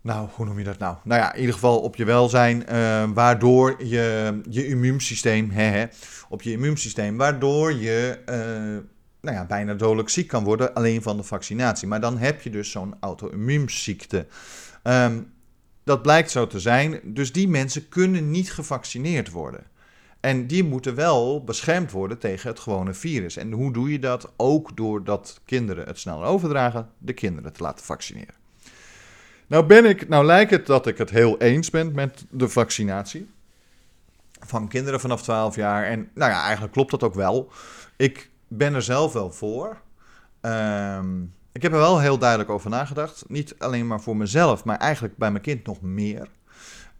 Nou, 0.00 0.28
hoe 0.32 0.46
noem 0.46 0.58
je 0.58 0.64
dat 0.64 0.78
nou? 0.78 0.96
Nou 1.04 1.20
ja, 1.20 1.32
in 1.32 1.40
ieder 1.40 1.54
geval 1.54 1.80
op 1.80 1.96
je 1.96 2.04
welzijn, 2.04 2.64
uh, 2.72 3.10
waardoor 3.14 3.84
je, 3.84 4.40
je 4.50 4.66
immuunsysteem, 4.66 5.50
hè, 5.50 5.62
hè, 5.62 5.86
op 6.28 6.42
je 6.42 6.50
immuunsysteem, 6.50 7.16
waardoor 7.16 7.72
je 7.72 8.18
uh, 8.28 8.84
nou 9.20 9.36
ja, 9.36 9.44
bijna 9.46 9.74
dodelijk 9.74 10.08
ziek 10.08 10.28
kan 10.28 10.44
worden, 10.44 10.74
alleen 10.74 11.02
van 11.02 11.16
de 11.16 11.22
vaccinatie. 11.22 11.88
Maar 11.88 12.00
dan 12.00 12.18
heb 12.18 12.42
je 12.42 12.50
dus 12.50 12.70
zo'n 12.70 12.94
auto-immuunziekte. 13.00 14.26
Um, 14.82 15.32
dat 15.84 16.02
blijkt 16.02 16.30
zo 16.30 16.46
te 16.46 16.60
zijn, 16.60 17.00
dus 17.04 17.32
die 17.32 17.48
mensen 17.48 17.88
kunnen 17.88 18.30
niet 18.30 18.52
gevaccineerd 18.52 19.30
worden. 19.30 19.64
En 20.20 20.46
die 20.46 20.64
moeten 20.64 20.94
wel 20.94 21.44
beschermd 21.44 21.90
worden 21.90 22.18
tegen 22.18 22.48
het 22.48 22.60
gewone 22.60 22.94
virus. 22.94 23.36
En 23.36 23.52
hoe 23.52 23.72
doe 23.72 23.92
je 23.92 23.98
dat? 23.98 24.32
Ook 24.36 24.76
doordat 24.76 25.40
kinderen 25.44 25.86
het 25.86 25.98
sneller 25.98 26.26
overdragen, 26.26 26.88
de 26.98 27.12
kinderen 27.12 27.52
te 27.52 27.62
laten 27.62 27.84
vaccineren. 27.84 28.34
Nou, 29.48 29.66
ben 29.66 29.84
ik, 29.84 30.08
nou 30.08 30.24
lijkt 30.24 30.50
het 30.50 30.66
dat 30.66 30.86
ik 30.86 30.98
het 30.98 31.10
heel 31.10 31.38
eens 31.38 31.70
ben 31.70 31.94
met 31.94 32.24
de 32.30 32.48
vaccinatie 32.48 33.30
van 34.40 34.68
kinderen 34.68 35.00
vanaf 35.00 35.22
12 35.22 35.56
jaar. 35.56 35.84
En 35.84 36.10
nou 36.14 36.30
ja, 36.30 36.42
eigenlijk 36.42 36.72
klopt 36.72 36.90
dat 36.90 37.02
ook 37.02 37.14
wel. 37.14 37.52
Ik 37.96 38.30
ben 38.48 38.74
er 38.74 38.82
zelf 38.82 39.12
wel 39.12 39.30
voor. 39.30 39.80
Um, 40.40 41.34
ik 41.52 41.62
heb 41.62 41.72
er 41.72 41.78
wel 41.78 42.00
heel 42.00 42.18
duidelijk 42.18 42.50
over 42.50 42.70
nagedacht. 42.70 43.24
Niet 43.28 43.54
alleen 43.58 43.86
maar 43.86 44.00
voor 44.00 44.16
mezelf, 44.16 44.64
maar 44.64 44.76
eigenlijk 44.76 45.16
bij 45.16 45.30
mijn 45.30 45.42
kind 45.42 45.66
nog 45.66 45.80
meer. 45.80 46.28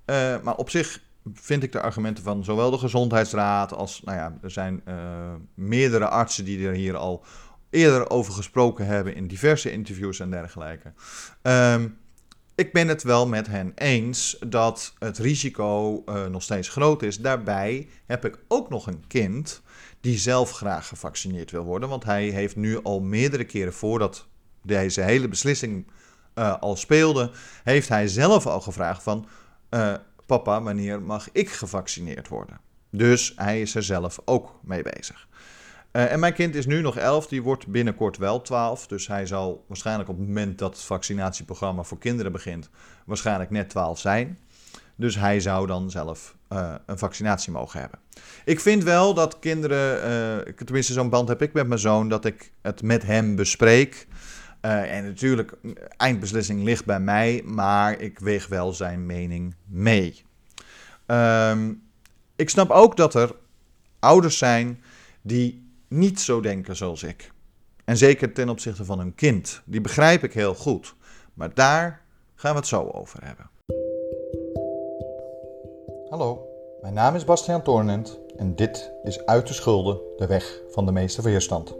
Uh, 0.06 0.40
maar 0.42 0.56
op 0.56 0.70
zich 0.70 1.00
vind 1.34 1.62
ik 1.62 1.72
de 1.72 1.80
argumenten 1.80 2.24
van 2.24 2.44
zowel 2.44 2.70
de 2.70 2.78
Gezondheidsraad 2.78 3.72
als, 3.72 4.02
nou 4.04 4.18
ja, 4.18 4.38
er 4.42 4.50
zijn 4.50 4.82
uh, 4.88 4.94
meerdere 5.54 6.08
artsen 6.08 6.44
die 6.44 6.66
er 6.66 6.74
hier 6.74 6.96
al 6.96 7.24
eerder 7.70 8.10
over 8.10 8.32
gesproken 8.32 8.86
hebben 8.86 9.14
in 9.14 9.26
diverse 9.26 9.72
interviews 9.72 10.20
en 10.20 10.30
dergelijke. 10.30 10.92
Um, 11.42 11.98
ik 12.58 12.72
ben 12.72 12.88
het 12.88 13.02
wel 13.02 13.26
met 13.28 13.46
hen 13.46 13.72
eens 13.74 14.36
dat 14.46 14.94
het 14.98 15.18
risico 15.18 16.02
uh, 16.06 16.26
nog 16.26 16.42
steeds 16.42 16.68
groot 16.68 17.02
is. 17.02 17.18
Daarbij 17.18 17.88
heb 18.06 18.24
ik 18.24 18.38
ook 18.48 18.68
nog 18.68 18.86
een 18.86 19.04
kind 19.06 19.62
die 20.00 20.18
zelf 20.18 20.50
graag 20.50 20.88
gevaccineerd 20.88 21.50
wil 21.50 21.64
worden. 21.64 21.88
Want 21.88 22.04
hij 22.04 22.24
heeft 22.28 22.56
nu 22.56 22.82
al 22.82 23.00
meerdere 23.00 23.44
keren 23.44 23.72
voordat 23.72 24.26
deze 24.62 25.00
hele 25.00 25.28
beslissing 25.28 25.86
uh, 26.34 26.58
al 26.60 26.76
speelde, 26.76 27.30
heeft 27.64 27.88
hij 27.88 28.08
zelf 28.08 28.46
al 28.46 28.60
gevraagd 28.60 29.02
van 29.02 29.26
uh, 29.70 29.94
papa, 30.26 30.62
wanneer 30.62 31.02
mag 31.02 31.28
ik 31.32 31.50
gevaccineerd 31.50 32.28
worden? 32.28 32.60
Dus 32.90 33.32
hij 33.36 33.60
is 33.60 33.74
er 33.74 33.82
zelf 33.82 34.18
ook 34.24 34.60
mee 34.62 34.82
bezig. 34.82 35.27
Uh, 35.92 36.12
en 36.12 36.20
mijn 36.20 36.32
kind 36.32 36.54
is 36.54 36.66
nu 36.66 36.80
nog 36.80 36.96
11, 36.96 37.26
die 37.26 37.42
wordt 37.42 37.66
binnenkort 37.66 38.16
wel 38.16 38.40
12. 38.40 38.86
Dus 38.86 39.06
hij 39.06 39.26
zal 39.26 39.64
waarschijnlijk 39.68 40.08
op 40.08 40.18
het 40.18 40.26
moment 40.26 40.58
dat 40.58 40.72
het 40.72 40.82
vaccinatieprogramma 40.84 41.82
voor 41.82 41.98
kinderen 41.98 42.32
begint, 42.32 42.70
waarschijnlijk 43.06 43.50
net 43.50 43.70
12 43.70 43.98
zijn. 43.98 44.38
Dus 44.96 45.14
hij 45.14 45.40
zou 45.40 45.66
dan 45.66 45.90
zelf 45.90 46.36
uh, 46.52 46.74
een 46.86 46.98
vaccinatie 46.98 47.52
mogen 47.52 47.80
hebben. 47.80 47.98
Ik 48.44 48.60
vind 48.60 48.82
wel 48.82 49.14
dat 49.14 49.38
kinderen, 49.38 49.96
uh, 50.46 50.54
tenminste 50.54 50.92
zo'n 50.92 51.10
band 51.10 51.28
heb 51.28 51.42
ik 51.42 51.52
met 51.52 51.66
mijn 51.66 51.80
zoon, 51.80 52.08
dat 52.08 52.24
ik 52.24 52.50
het 52.62 52.82
met 52.82 53.02
hem 53.02 53.36
bespreek. 53.36 54.06
En 54.60 55.04
natuurlijk, 55.04 55.52
eindbeslissing 55.96 56.62
ligt 56.62 56.84
bij 56.84 57.00
mij, 57.00 57.42
maar 57.44 58.00
ik 58.00 58.18
weeg 58.18 58.46
wel 58.46 58.72
zijn 58.72 59.06
mening 59.06 59.54
mee. 59.66 60.24
Um, 61.06 61.82
ik 62.36 62.50
snap 62.50 62.70
ook 62.70 62.96
dat 62.96 63.14
er 63.14 63.34
ouders 63.98 64.38
zijn 64.38 64.82
die 65.22 65.67
niet 65.88 66.20
zo 66.20 66.40
denken 66.40 66.76
zoals 66.76 67.02
ik. 67.02 67.32
En 67.84 67.96
zeker 67.96 68.32
ten 68.32 68.48
opzichte 68.48 68.84
van 68.84 68.98
hun 68.98 69.14
kind. 69.14 69.62
Die 69.64 69.80
begrijp 69.80 70.22
ik 70.24 70.32
heel 70.32 70.54
goed. 70.54 70.94
Maar 71.34 71.54
daar 71.54 72.02
gaan 72.34 72.52
we 72.52 72.58
het 72.58 72.66
zo 72.66 72.90
over 72.92 73.24
hebben. 73.24 73.50
Hallo, 76.08 76.46
mijn 76.82 76.94
naam 76.94 77.14
is 77.14 77.24
Bastiaan 77.24 77.62
Toornent 77.62 78.18
en 78.36 78.56
dit 78.56 78.90
is 79.04 79.26
Uit 79.26 79.46
de 79.46 79.54
Schulden, 79.54 80.00
de 80.16 80.26
weg 80.26 80.60
van 80.70 80.86
de 80.86 80.92
meeste 80.92 81.22
weerstand. 81.22 81.74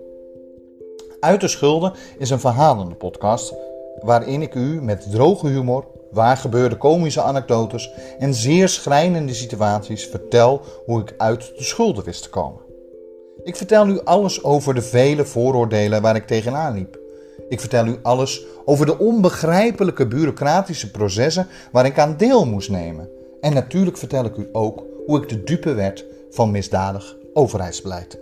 Uit 1.21 1.41
de 1.41 1.49
Schulden 1.49 1.93
is 2.19 2.31
een 2.31 2.41
verhalende 2.41 2.95
podcast 2.95 3.55
waarin 4.00 4.43
ik 4.43 4.55
u 4.55 4.83
met 4.83 5.11
droge 5.11 5.49
humor, 5.49 5.87
waargebeurde 6.11 6.77
komische 6.77 7.23
anekdotes 7.23 7.91
en 8.19 8.35
zeer 8.35 8.69
schrijnende 8.69 9.35
situaties 9.35 10.07
vertel 10.07 10.62
hoe 10.85 11.00
ik 11.00 11.15
uit 11.17 11.53
de 11.57 11.65
schulden 11.65 12.05
wist 12.05 12.23
te 12.23 12.31
komen. 12.31 12.67
Ik 13.42 13.57
vertel 13.57 13.88
u 13.88 14.00
alles 14.04 14.45
over 14.45 14.75
de 14.75 14.83
vele 14.83 15.25
vooroordelen 15.25 16.02
waar 16.02 16.16
ik 16.16 16.26
tegenaan 16.26 16.75
liep. 16.75 16.99
Ik 17.49 17.61
vertel 17.61 17.87
u 17.87 17.99
alles 18.02 18.45
over 18.64 18.87
de 18.87 18.99
onbegrijpelijke 18.99 20.07
bureaucratische 20.07 20.90
processen 20.90 21.47
waar 21.73 21.87
ik 21.87 21.99
aan 21.99 22.16
deel 22.16 22.47
moest 22.47 22.71
nemen. 22.71 23.09
En 23.40 23.54
natuurlijk 23.54 23.97
vertel 23.97 24.25
ik 24.25 24.37
u 24.37 24.49
ook 24.52 24.85
hoe 25.07 25.23
ik 25.23 25.28
de 25.28 25.45
dupe 25.45 25.75
werd 25.75 26.04
van 26.30 26.50
misdadig 26.50 27.16
overheidsbeleid. 27.35 28.18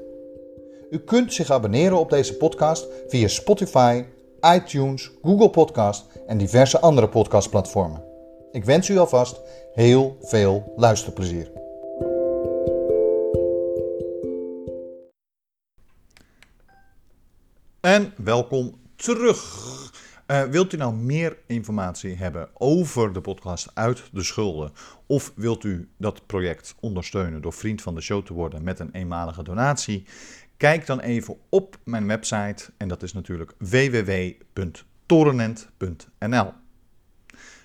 U 0.91 0.99
kunt 0.99 1.33
zich 1.33 1.51
abonneren 1.51 1.99
op 1.99 2.11
deze 2.11 2.37
podcast 2.37 2.87
via 3.09 3.29
Spotify, 3.29 4.05
iTunes, 4.55 5.11
Google 5.23 5.51
Podcast 5.51 6.07
en 6.27 6.39
diverse 6.39 6.81
andere 6.81 7.09
podcastplatformen. 7.09 8.05
Ik 8.53 8.65
wens 8.65 8.89
u 8.89 8.99
alvast 8.99 9.41
heel 9.73 10.17
veel 10.21 10.73
luisterplezier. 10.77 11.66
En 17.87 18.13
welkom 18.17 18.81
terug. 18.97 19.41
Uh, 20.27 20.43
wilt 20.43 20.73
u 20.73 20.77
nou 20.77 20.95
meer 20.95 21.39
informatie 21.47 22.15
hebben 22.15 22.49
over 22.55 23.13
de 23.13 23.21
podcast 23.21 23.71
Uit 23.75 24.03
de 24.13 24.23
Schulden? 24.23 24.73
Of 25.07 25.33
wilt 25.37 25.65
u 25.65 25.89
dat 25.97 26.27
project 26.27 26.75
ondersteunen 26.81 27.43
door 27.43 27.53
vriend 27.53 27.83
van 27.83 27.95
de 27.95 28.01
show 28.01 28.25
te 28.25 28.33
worden 28.33 28.63
met 28.63 28.79
een 28.79 28.93
eenmalige 28.93 29.43
donatie? 29.43 30.05
Kijk 30.57 30.87
dan 30.87 31.01
even 31.01 31.37
op 31.49 31.79
mijn 31.85 32.07
website 32.07 32.71
en 32.77 32.89
dat 32.89 33.03
is 33.03 33.13
natuurlijk 33.13 33.53
www.torenent.nl. 33.59 36.53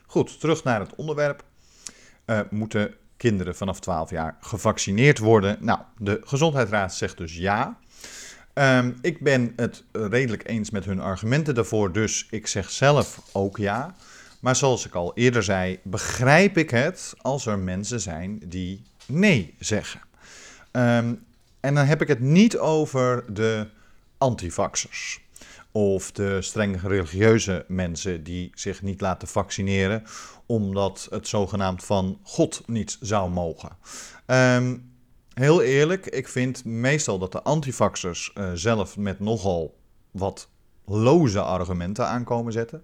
Goed, 0.05 0.39
terug 0.39 0.63
naar 0.63 0.79
het 0.79 0.95
onderwerp. 0.95 1.43
Uh, 2.25 2.39
moeten 2.49 2.93
kinderen 3.17 3.55
vanaf 3.55 3.79
12 3.79 4.09
jaar 4.09 4.37
gevaccineerd 4.41 5.19
worden? 5.19 5.57
Nou, 5.59 5.79
de 5.97 6.21
Gezondheidsraad 6.23 6.93
zegt 6.93 7.17
dus 7.17 7.37
ja. 7.37 7.79
Um, 8.53 8.97
ik 9.01 9.19
ben 9.19 9.53
het 9.55 9.83
redelijk 9.91 10.47
eens 10.47 10.69
met 10.69 10.85
hun 10.85 10.99
argumenten 10.99 11.55
daarvoor, 11.55 11.91
dus 11.91 12.27
ik 12.29 12.47
zeg 12.47 12.69
zelf 12.69 13.21
ook 13.31 13.57
ja. 13.57 13.95
Maar 14.39 14.55
zoals 14.55 14.85
ik 14.85 14.95
al 14.95 15.11
eerder 15.15 15.43
zei, 15.43 15.79
begrijp 15.83 16.57
ik 16.57 16.69
het 16.69 17.13
als 17.21 17.45
er 17.45 17.59
mensen 17.59 17.99
zijn 17.99 18.41
die 18.45 18.81
nee 19.05 19.55
zeggen. 19.59 20.01
Um, 20.71 21.23
en 21.59 21.75
dan 21.75 21.85
heb 21.85 22.01
ik 22.01 22.07
het 22.07 22.19
niet 22.19 22.57
over 22.57 23.33
de 23.33 23.67
antivaxers. 24.17 25.19
of 25.71 26.11
de 26.11 26.41
streng 26.41 26.81
religieuze 26.81 27.65
mensen 27.67 28.23
die 28.23 28.51
zich 28.53 28.81
niet 28.81 29.01
laten 29.01 29.27
vaccineren 29.27 30.03
omdat 30.45 31.07
het 31.09 31.27
zogenaamd 31.27 31.83
van 31.83 32.19
God 32.23 32.63
niet 32.65 32.97
zou 32.99 33.29
mogen. 33.29 33.69
Ehm, 34.25 34.77
heel 35.41 35.61
eerlijk, 35.61 36.05
ik 36.05 36.27
vind 36.27 36.65
meestal 36.65 37.19
dat 37.19 37.31
de 37.31 37.41
antivaxers 37.41 38.31
uh, 38.37 38.51
zelf 38.53 38.97
met 38.97 39.19
nogal 39.19 39.77
wat 40.11 40.49
loze 40.85 41.41
argumenten 41.41 42.07
aankomen 42.07 42.53
zetten. 42.53 42.83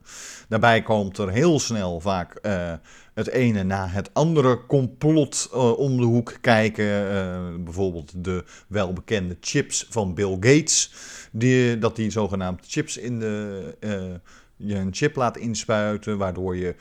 Daarbij 0.50 0.82
komt 0.82 1.18
er 1.18 1.30
heel 1.30 1.60
snel 1.60 2.00
vaak 2.00 2.40
uh, 2.42 2.74
het 3.14 3.28
ene 3.28 3.64
na 3.64 3.88
het 3.88 4.14
andere 4.14 4.66
complot 4.66 5.50
uh, 5.54 5.78
om 5.78 5.98
de 5.98 6.04
hoek 6.04 6.38
kijken. 6.42 7.64
Bijvoorbeeld 7.64 8.24
de 8.24 8.44
welbekende 8.68 9.38
chips 9.42 9.88
van 9.90 10.14
Bill 10.14 10.34
Gates. 10.34 10.94
Die, 11.32 11.78
dat 11.78 11.96
die 11.96 12.12
zogenaamde 12.12 12.64
chips 12.68 12.98
in 12.98 13.20
de. 13.20 14.20
je 14.56 14.76
een 14.76 14.94
chip 14.94 15.16
laat 15.16 15.38
inspuiten, 15.38 16.18
waardoor 16.18 16.56
je 16.56 16.76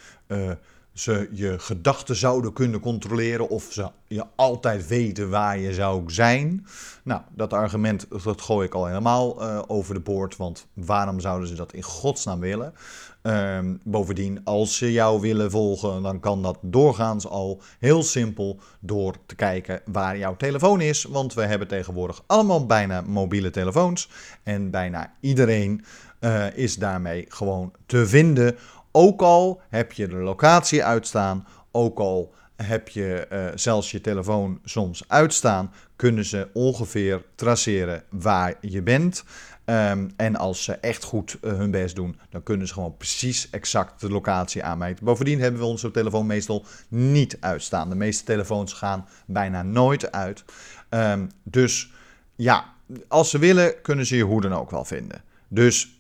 ze 0.99 1.29
je 1.33 1.59
gedachten 1.59 2.17
zouden 2.17 2.53
kunnen 2.53 2.81
controleren 2.81 3.49
of 3.49 3.67
ze 3.71 3.91
je 4.07 4.25
altijd 4.35 4.87
weten 4.87 5.31
waar 5.31 5.59
je 5.59 5.75
zou 5.75 6.03
zijn. 6.07 6.67
Nou, 7.03 7.21
dat 7.35 7.53
argument 7.53 8.07
dat 8.25 8.41
gooi 8.41 8.67
ik 8.67 8.75
al 8.75 8.87
helemaal 8.87 9.43
uh, 9.43 9.63
over 9.67 9.95
de 9.95 10.01
boord, 10.01 10.37
want 10.37 10.67
waarom 10.73 11.21
zouden 11.21 11.49
ze 11.49 11.55
dat 11.55 11.73
in 11.73 11.83
godsnaam 11.83 12.41
willen? 12.41 12.75
Uh, 13.23 13.59
bovendien, 13.83 14.41
als 14.45 14.77
ze 14.77 14.93
jou 14.93 15.21
willen 15.21 15.51
volgen, 15.51 16.03
dan 16.03 16.21
kan 16.21 16.43
dat 16.43 16.59
doorgaans 16.61 17.27
al 17.27 17.61
heel 17.79 18.03
simpel 18.03 18.59
door 18.81 19.15
te 19.27 19.35
kijken 19.35 19.81
waar 19.85 20.19
jouw 20.19 20.37
telefoon 20.37 20.81
is. 20.81 21.05
Want 21.05 21.35
we 21.35 21.43
hebben 21.43 21.69
tegenwoordig 21.69 22.23
allemaal 22.27 22.67
bijna 22.67 23.01
mobiele 23.01 23.51
telefoons 23.51 24.11
en 24.43 24.71
bijna 24.71 25.13
iedereen 25.21 25.85
uh, 26.21 26.57
is 26.57 26.77
daarmee 26.77 27.25
gewoon 27.29 27.73
te 27.87 28.07
vinden 28.07 28.57
ook 28.97 29.21
al 29.23 29.61
heb 29.69 29.93
je 29.93 30.09
de 30.09 30.17
locatie 30.17 30.85
uitstaan, 30.85 31.47
ook 31.71 31.99
al 31.99 32.35
heb 32.57 32.89
je 32.89 33.27
uh, 33.33 33.47
zelfs 33.55 33.91
je 33.91 34.01
telefoon 34.01 34.61
soms 34.65 35.05
uitstaan, 35.07 35.73
kunnen 35.97 36.25
ze 36.25 36.49
ongeveer 36.53 37.25
traceren 37.35 38.03
waar 38.11 38.55
je 38.61 38.83
bent. 38.83 39.25
Um, 39.65 40.11
en 40.17 40.37
als 40.37 40.65
ze 40.65 40.73
echt 40.73 41.05
goed 41.05 41.39
uh, 41.43 41.53
hun 41.53 41.71
best 41.71 41.95
doen, 41.95 42.19
dan 42.31 42.43
kunnen 42.43 42.67
ze 42.67 42.73
gewoon 42.73 42.97
precies 42.97 43.51
exact 43.51 44.01
de 44.01 44.11
locatie 44.11 44.63
aanmeten. 44.63 45.05
Bovendien 45.05 45.41
hebben 45.41 45.61
we 45.61 45.67
onze 45.67 45.91
telefoon 45.91 46.27
meestal 46.27 46.65
niet 46.89 47.37
uitstaan. 47.41 47.89
De 47.89 47.95
meeste 47.95 48.25
telefoons 48.25 48.73
gaan 48.73 49.09
bijna 49.27 49.63
nooit 49.63 50.13
uit. 50.13 50.45
Um, 50.91 51.31
dus 51.43 51.93
ja, 52.37 52.65
als 53.09 53.31
ze 53.31 53.39
willen, 53.39 53.81
kunnen 53.83 54.07
ze 54.07 54.17
je 54.17 54.23
hoe 54.23 54.41
dan 54.41 54.55
ook 54.55 54.71
wel 54.71 54.85
vinden. 54.85 55.23
Dus 55.49 55.96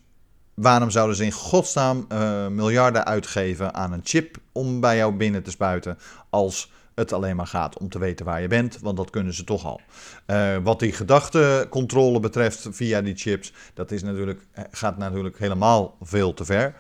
Waarom 0.57 0.91
zouden 0.91 1.17
ze 1.17 1.25
in 1.25 1.33
godsnaam 1.33 2.07
uh, 2.13 2.47
miljarden 2.47 3.05
uitgeven 3.05 3.75
aan 3.75 3.93
een 3.93 4.01
chip 4.05 4.37
om 4.53 4.81
bij 4.81 4.97
jou 4.97 5.15
binnen 5.15 5.43
te 5.43 5.51
spuiten 5.51 5.99
als 6.31 6.73
het 6.95 7.13
alleen 7.13 7.37
maar 7.37 7.47
gaat 7.47 7.79
om 7.79 7.89
te 7.89 7.99
weten 7.99 8.27
waar 8.27 8.41
je 8.41 8.49
bent, 8.49 8.79
want 8.81 8.97
dat 8.97 9.11
kunnen 9.11 9.35
ze 9.35 9.45
toch 9.45 9.65
al. 9.65 9.81
Uh, 10.27 10.57
wat 10.63 10.81
die 10.81 10.93
gedachtecontrole 10.93 12.21
betreft 12.21 12.69
via 12.71 13.03
die 13.03 13.17
chips, 13.17 13.53
dat 13.75 13.91
is 13.91 14.03
natuurlijk, 14.03 14.41
eh, 14.53 14.65
gaat 14.71 14.99
natuurlijk 14.99 15.39
helemaal 15.39 15.97
veel 16.03 16.35
te 16.35 16.45
ver. 16.45 16.75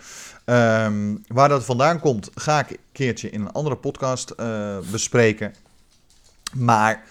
Um, 0.44 1.22
waar 1.26 1.48
dat 1.48 1.64
vandaan 1.64 2.00
komt, 2.00 2.30
ga 2.34 2.60
ik 2.60 2.70
een 2.70 2.78
keertje 2.92 3.30
in 3.30 3.40
een 3.40 3.52
andere 3.52 3.76
podcast 3.76 4.34
bespreken. 4.90 5.54
Maar 6.54 7.04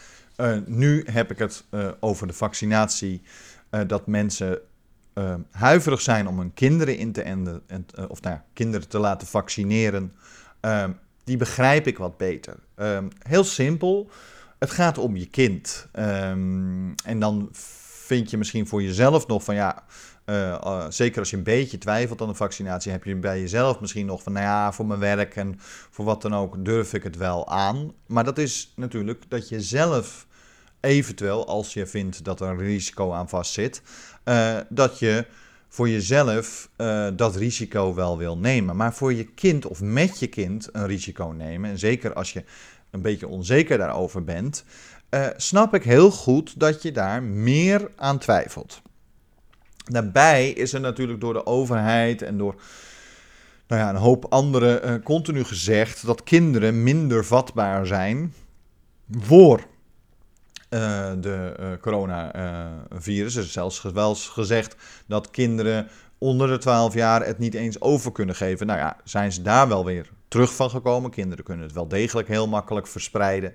nu 0.65 1.05
heb 1.11 1.31
ik 1.31 1.39
het 1.39 1.63
over 1.99 2.27
de 2.27 2.33
vaccinatie, 2.33 3.21
dat 3.87 4.07
mensen 4.07 4.59
uh, 5.15 5.33
huiverig 5.51 6.01
zijn 6.01 6.27
om 6.27 6.39
hun 6.39 6.53
kinderen 6.53 6.97
in 6.97 7.11
te 7.11 7.21
enden, 7.21 7.61
en, 7.67 7.85
uh, 7.99 8.05
of 8.09 8.21
nou, 8.21 8.37
kinderen 8.53 8.87
te 8.87 8.99
laten 8.99 9.27
vaccineren, 9.27 10.13
uh, 10.61 10.83
die 11.23 11.37
begrijp 11.37 11.87
ik 11.87 11.97
wat 11.97 12.17
beter. 12.17 12.55
Ehm, 12.75 13.07
heel 13.19 13.43
simpel, 13.43 14.09
het 14.59 14.71
gaat 14.71 14.97
om 14.97 15.15
je 15.15 15.25
kind. 15.25 15.87
Ehm, 15.91 16.91
en 17.05 17.19
dan 17.19 17.49
vind 18.05 18.29
je 18.29 18.37
misschien 18.37 18.67
voor 18.67 18.83
jezelf 18.83 19.27
nog 19.27 19.43
van 19.43 19.55
ja, 19.55 19.83
eh, 20.25 20.53
eh, 20.53 20.85
zeker 20.89 21.19
als 21.19 21.29
je 21.29 21.37
een 21.37 21.43
beetje 21.43 21.77
twijfelt 21.77 22.21
aan 22.21 22.27
de 22.27 22.33
vaccinatie, 22.33 22.91
heb 22.91 23.03
je 23.03 23.15
bij 23.15 23.39
jezelf 23.39 23.79
misschien 23.79 24.05
nog 24.05 24.23
van, 24.23 24.33
nou 24.33 24.45
ja, 24.45 24.73
voor 24.73 24.85
mijn 24.85 24.99
werk 24.99 25.35
en 25.35 25.55
voor 25.89 26.05
wat 26.05 26.21
dan 26.21 26.35
ook 26.35 26.65
durf 26.65 26.93
ik 26.93 27.03
het 27.03 27.17
wel 27.17 27.47
aan. 27.47 27.91
Maar 28.05 28.23
dat 28.23 28.37
is 28.37 28.73
natuurlijk 28.75 29.23
dat 29.27 29.49
je 29.49 29.61
zelf 29.61 30.27
eventueel, 30.85 31.47
als 31.47 31.73
je 31.73 31.85
vindt 31.85 32.23
dat 32.23 32.41
er 32.41 32.47
een 32.47 32.57
risico 32.57 33.11
aan 33.11 33.29
vastzit, 33.29 33.81
uh, 34.25 34.57
dat 34.69 34.99
je 34.99 35.25
voor 35.67 35.89
jezelf 35.89 36.69
uh, 36.77 37.07
dat 37.15 37.35
risico 37.35 37.93
wel 37.93 38.17
wil 38.17 38.37
nemen. 38.37 38.75
Maar 38.75 38.93
voor 38.93 39.13
je 39.13 39.23
kind 39.23 39.65
of 39.65 39.81
met 39.81 40.19
je 40.19 40.27
kind 40.27 40.69
een 40.71 40.87
risico 40.87 41.27
nemen, 41.27 41.69
en 41.69 41.79
zeker 41.79 42.13
als 42.13 42.33
je 42.33 42.43
een 42.91 43.01
beetje 43.01 43.27
onzeker 43.27 43.77
daarover 43.77 44.23
bent, 44.23 44.63
uh, 45.09 45.27
snap 45.35 45.73
ik 45.73 45.83
heel 45.83 46.11
goed 46.11 46.59
dat 46.59 46.81
je 46.81 46.91
daar 46.91 47.23
meer 47.23 47.91
aan 47.95 48.17
twijfelt. 48.17 48.81
Daarbij 49.85 50.49
is 50.49 50.73
er 50.73 50.79
natuurlijk 50.79 51.21
door 51.21 51.33
de 51.33 51.45
overheid 51.45 52.21
en 52.21 52.37
door 52.37 52.55
nou 53.67 53.81
ja, 53.81 53.89
een 53.89 53.95
hoop 53.95 54.25
anderen 54.29 55.03
continu 55.03 55.43
gezegd 55.43 56.05
dat 56.05 56.23
kinderen 56.23 56.83
minder 56.83 57.25
vatbaar 57.25 57.85
zijn 57.85 58.33
voor 59.11 59.65
uh, 60.69 61.11
de 61.19 61.55
uh, 61.59 61.67
coronavirus. 61.81 63.35
er 63.35 63.43
is 63.43 63.51
zelfs 63.51 63.81
wel 63.81 64.15
gezegd 64.15 64.75
dat 65.07 65.31
kinderen 65.31 65.87
onder 66.17 66.47
de 66.47 66.57
12 66.57 66.93
jaar 66.93 67.25
het 67.25 67.39
niet 67.39 67.53
eens 67.53 67.81
over 67.81 68.11
kunnen 68.11 68.35
geven. 68.35 68.67
Nou 68.67 68.79
ja, 68.79 68.97
zijn 69.03 69.31
ze 69.31 69.41
daar 69.41 69.67
wel 69.67 69.85
weer 69.85 70.09
terug 70.27 70.55
van 70.55 70.69
gekomen. 70.69 71.11
Kinderen 71.11 71.43
kunnen 71.43 71.65
het 71.65 71.75
wel 71.75 71.87
degelijk 71.87 72.27
heel 72.27 72.47
makkelijk 72.47 72.87
verspreiden. 72.87 73.53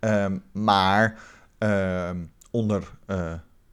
Um, 0.00 0.42
maar 0.52 1.18
uh, 1.58 2.10
onder 2.50 2.90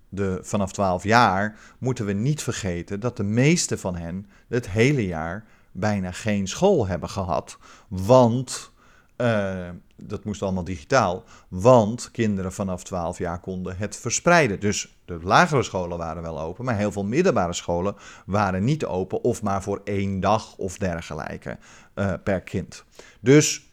de 0.09 0.39
vanaf 0.41 0.71
12 0.71 1.03
jaar 1.03 1.59
moeten 1.77 2.05
we 2.05 2.13
niet 2.13 2.43
vergeten 2.43 2.99
dat 2.99 3.17
de 3.17 3.23
meeste 3.23 3.77
van 3.77 3.95
hen 3.95 4.29
het 4.47 4.69
hele 4.69 5.05
jaar 5.05 5.45
bijna 5.71 6.11
geen 6.11 6.47
school 6.47 6.87
hebben 6.87 7.09
gehad. 7.09 7.57
Want 7.87 8.71
uh, 9.17 9.69
dat 9.95 10.23
moest 10.23 10.41
allemaal 10.41 10.63
digitaal, 10.63 11.23
want 11.47 12.11
kinderen 12.11 12.53
vanaf 12.53 12.83
12 12.83 13.17
jaar 13.17 13.39
konden 13.39 13.77
het 13.77 13.95
verspreiden. 13.95 14.59
Dus 14.59 14.97
de 15.05 15.19
lagere 15.21 15.63
scholen 15.63 15.97
waren 15.97 16.21
wel 16.21 16.39
open, 16.39 16.65
maar 16.65 16.77
heel 16.77 16.91
veel 16.91 17.03
middelbare 17.03 17.53
scholen 17.53 17.95
waren 18.25 18.63
niet 18.63 18.85
open 18.85 19.23
of 19.23 19.41
maar 19.41 19.63
voor 19.63 19.81
één 19.83 20.19
dag 20.19 20.55
of 20.57 20.77
dergelijke 20.77 21.57
uh, 21.95 22.13
per 22.23 22.41
kind. 22.41 22.83
Dus 23.19 23.69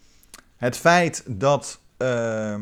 het 0.57 0.77
feit 0.77 1.25
dat. 1.27 1.81
Uh, 1.99 2.55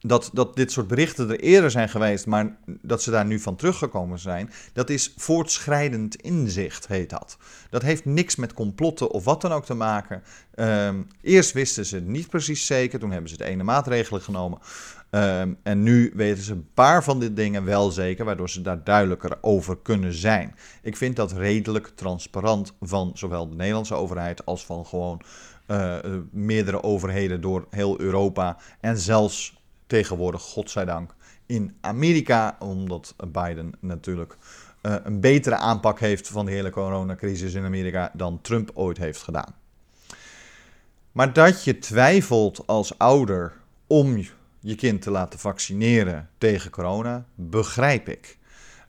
dat, 0.00 0.30
dat 0.32 0.56
dit 0.56 0.72
soort 0.72 0.86
berichten 0.86 1.30
er 1.30 1.40
eerder 1.40 1.70
zijn 1.70 1.88
geweest, 1.88 2.26
maar 2.26 2.56
dat 2.66 3.02
ze 3.02 3.10
daar 3.10 3.26
nu 3.26 3.40
van 3.40 3.56
teruggekomen 3.56 4.18
zijn, 4.18 4.50
dat 4.72 4.90
is 4.90 5.12
voortschrijdend 5.16 6.16
inzicht, 6.16 6.86
heet 6.86 7.10
dat. 7.10 7.36
Dat 7.70 7.82
heeft 7.82 8.04
niks 8.04 8.36
met 8.36 8.52
complotten 8.52 9.10
of 9.10 9.24
wat 9.24 9.40
dan 9.40 9.52
ook 9.52 9.64
te 9.64 9.74
maken. 9.74 10.22
Um, 10.54 11.06
eerst 11.22 11.52
wisten 11.52 11.86
ze 11.86 11.94
het 11.94 12.06
niet 12.06 12.28
precies 12.28 12.66
zeker, 12.66 12.98
toen 12.98 13.10
hebben 13.10 13.30
ze 13.30 13.36
de 13.36 13.44
ene 13.44 13.62
maatregelen 13.62 14.22
genomen. 14.22 14.58
Um, 15.10 15.56
en 15.62 15.82
nu 15.82 16.12
weten 16.14 16.42
ze 16.42 16.52
een 16.52 16.68
paar 16.74 17.04
van 17.04 17.20
dit 17.20 17.36
dingen 17.36 17.64
wel 17.64 17.90
zeker, 17.90 18.24
waardoor 18.24 18.50
ze 18.50 18.60
daar 18.60 18.84
duidelijker 18.84 19.38
over 19.40 19.78
kunnen 19.82 20.12
zijn. 20.12 20.54
Ik 20.82 20.96
vind 20.96 21.16
dat 21.16 21.32
redelijk 21.32 21.92
transparant 21.94 22.72
van 22.80 23.10
zowel 23.14 23.48
de 23.48 23.56
Nederlandse 23.56 23.94
overheid 23.94 24.46
als 24.46 24.66
van 24.66 24.86
gewoon 24.86 25.22
uh, 25.66 25.96
meerdere 26.30 26.82
overheden 26.82 27.40
door 27.40 27.66
heel 27.70 28.00
Europa 28.00 28.56
en 28.80 28.98
zelfs 28.98 29.55
tegenwoordig, 29.86 30.42
godzijdank, 30.42 31.14
in 31.46 31.76
Amerika, 31.80 32.56
omdat 32.58 33.14
Biden 33.28 33.74
natuurlijk 33.80 34.36
uh, 34.82 34.94
een 35.02 35.20
betere 35.20 35.56
aanpak 35.56 36.00
heeft 36.00 36.28
van 36.28 36.46
de 36.46 36.52
hele 36.52 36.70
coronacrisis 36.70 37.54
in 37.54 37.64
Amerika 37.64 38.10
dan 38.14 38.40
Trump 38.40 38.70
ooit 38.74 38.98
heeft 38.98 39.22
gedaan. 39.22 39.54
Maar 41.12 41.32
dat 41.32 41.64
je 41.64 41.78
twijfelt 41.78 42.66
als 42.66 42.98
ouder 42.98 43.52
om 43.86 44.24
je 44.60 44.74
kind 44.74 45.02
te 45.02 45.10
laten 45.10 45.38
vaccineren 45.38 46.28
tegen 46.38 46.70
corona, 46.70 47.26
begrijp 47.34 48.08
ik. 48.08 48.38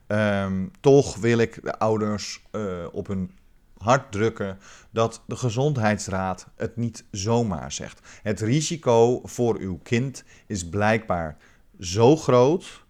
Um, 0.06 0.70
toch 0.80 1.16
wil 1.16 1.38
ik 1.38 1.60
de 1.62 1.78
ouders 1.78 2.42
uh, 2.52 2.86
op 2.92 3.06
hun 3.06 3.30
hard 3.78 4.12
drukken 4.12 4.58
dat 4.90 5.22
de 5.26 5.36
gezondheidsraad 5.36 6.46
het 6.56 6.76
niet 6.76 7.04
zomaar 7.10 7.72
zegt. 7.72 8.00
Het 8.22 8.40
risico 8.40 9.20
voor 9.24 9.58
uw 9.58 9.78
kind 9.82 10.24
is 10.46 10.68
blijkbaar 10.68 11.36
zo 11.80 12.16
groot, 12.16 12.84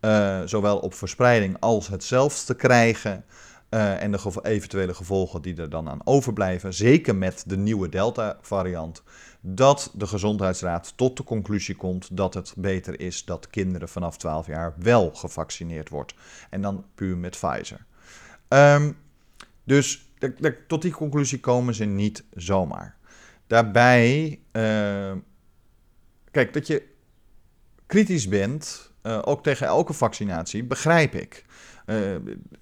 uh, 0.00 0.40
zowel 0.44 0.78
op 0.78 0.94
verspreiding 0.94 1.56
als 1.60 1.88
het 1.88 2.04
zelfs 2.04 2.44
te 2.44 2.54
krijgen, 2.54 3.24
uh, 3.70 4.02
en 4.02 4.10
de 4.12 4.38
eventuele 4.42 4.94
gevolgen 4.94 5.42
die 5.42 5.56
er 5.56 5.70
dan 5.70 5.88
aan 5.88 6.00
overblijven, 6.06 6.74
zeker 6.74 7.16
met 7.16 7.44
de 7.46 7.56
nieuwe 7.56 7.88
Delta-variant, 7.88 9.02
dat 9.40 9.90
de 9.94 10.06
Gezondheidsraad 10.06 10.92
tot 10.96 11.16
de 11.16 11.22
conclusie 11.22 11.74
komt 11.74 12.16
dat 12.16 12.34
het 12.34 12.54
beter 12.56 13.00
is 13.00 13.24
dat 13.24 13.46
kinderen 13.46 13.88
vanaf 13.88 14.16
12 14.16 14.46
jaar 14.46 14.74
wel 14.76 15.10
gevaccineerd 15.14 15.88
wordt. 15.88 16.14
En 16.50 16.62
dan 16.62 16.84
puur 16.94 17.16
met 17.16 17.38
Pfizer. 17.40 17.84
Um, 18.48 18.96
dus 19.64 20.03
tot 20.66 20.82
die 20.82 20.92
conclusie 20.92 21.40
komen 21.40 21.74
ze 21.74 21.84
niet 21.84 22.24
zomaar. 22.34 22.96
Daarbij, 23.46 24.40
uh, 24.52 25.12
kijk, 26.30 26.52
dat 26.52 26.66
je 26.66 26.88
kritisch 27.86 28.28
bent, 28.28 28.92
uh, 29.02 29.18
ook 29.24 29.42
tegen 29.42 29.66
elke 29.66 29.92
vaccinatie, 29.92 30.64
begrijp 30.64 31.14
ik. 31.14 31.44
Uh, 31.86 32.16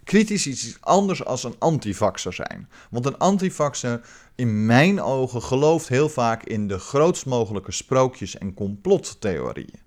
kritisch 0.05 0.47
is 0.47 0.67
iets 0.67 0.77
anders 0.81 1.25
als 1.25 1.45
een 1.45 1.55
antivaxer 1.59 2.33
zijn. 2.33 2.69
Want 2.91 3.07
een 3.07 3.19
antivaxer, 3.19 4.01
in 4.35 4.67
mijn 4.67 5.01
ogen, 5.01 5.43
gelooft 5.43 5.89
heel 5.89 6.09
vaak 6.09 6.43
in 6.43 6.69
de 6.69 6.79
grootst 6.79 7.27
mogelijke 7.27 7.73
sprookjes 7.73 8.39
en 8.39 8.55
complottheorieën. 8.55 9.81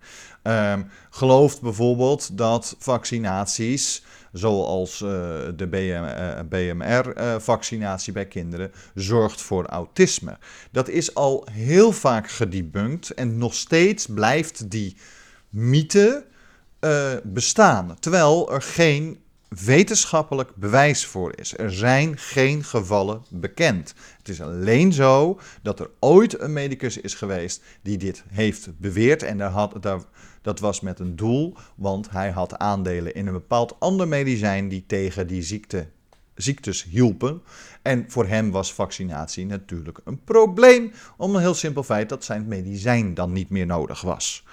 Uh, 0.43 0.79
gelooft 1.09 1.61
bijvoorbeeld 1.61 2.37
dat 2.37 2.75
vaccinaties 2.79 4.03
zoals 4.37 5.01
uh, 5.01 5.09
de 5.55 5.67
BMR-vaccinatie 6.49 8.13
bij 8.13 8.25
kinderen, 8.25 8.71
zorgt 8.93 9.41
voor 9.41 9.65
autisme. 9.65 10.37
Dat 10.71 10.87
is 10.87 11.15
al 11.15 11.47
heel 11.51 11.91
vaak 11.91 12.29
gedebunked 12.29 13.09
en 13.09 13.37
nog 13.37 13.53
steeds 13.53 14.05
blijft 14.05 14.71
die 14.71 14.97
mythe 15.49 16.25
bestaan. 17.23 17.97
Terwijl 17.99 18.53
er 18.53 18.61
geen 18.61 19.19
wetenschappelijk 19.63 20.55
bewijs 20.55 21.05
voor 21.05 21.33
is. 21.35 21.57
Er 21.57 21.73
zijn 21.73 22.17
geen 22.17 22.63
gevallen 22.63 23.23
bekend. 23.29 23.93
Het 24.17 24.29
is 24.29 24.41
alleen 24.41 24.93
zo 24.93 25.39
dat 25.61 25.79
er 25.79 25.89
ooit 25.99 26.39
een 26.39 26.53
medicus 26.53 26.97
is 26.97 27.13
geweest 27.13 27.61
die 27.81 27.97
dit 27.97 28.23
heeft 28.27 28.79
beweerd. 28.79 29.23
En 29.23 29.37
daar 29.37 29.49
had, 29.49 29.77
daar, 29.81 30.01
dat 30.45 30.59
was 30.59 30.81
met 30.81 30.99
een 30.99 31.15
doel, 31.15 31.53
want 31.75 32.09
hij 32.09 32.31
had 32.31 32.57
aandelen 32.57 33.13
in 33.15 33.27
een 33.27 33.33
bepaald 33.33 33.75
ander 33.79 34.07
medicijn 34.07 34.67
die 34.67 34.83
tegen 34.87 35.27
die 35.27 35.41
ziekte, 35.41 35.87
ziektes 36.35 36.83
hielpen. 36.83 37.41
En 37.81 38.05
voor 38.07 38.25
hem 38.27 38.51
was 38.51 38.73
vaccinatie 38.73 39.45
natuurlijk 39.45 39.99
een 40.03 40.23
probleem, 40.23 40.91
om 41.17 41.35
een 41.35 41.41
heel 41.41 41.53
simpel 41.53 41.83
feit 41.83 42.09
dat 42.09 42.23
zijn 42.23 42.47
medicijn 42.47 43.13
dan 43.13 43.33
niet 43.33 43.49
meer 43.49 43.65
nodig 43.65 44.01
was. 44.01 44.43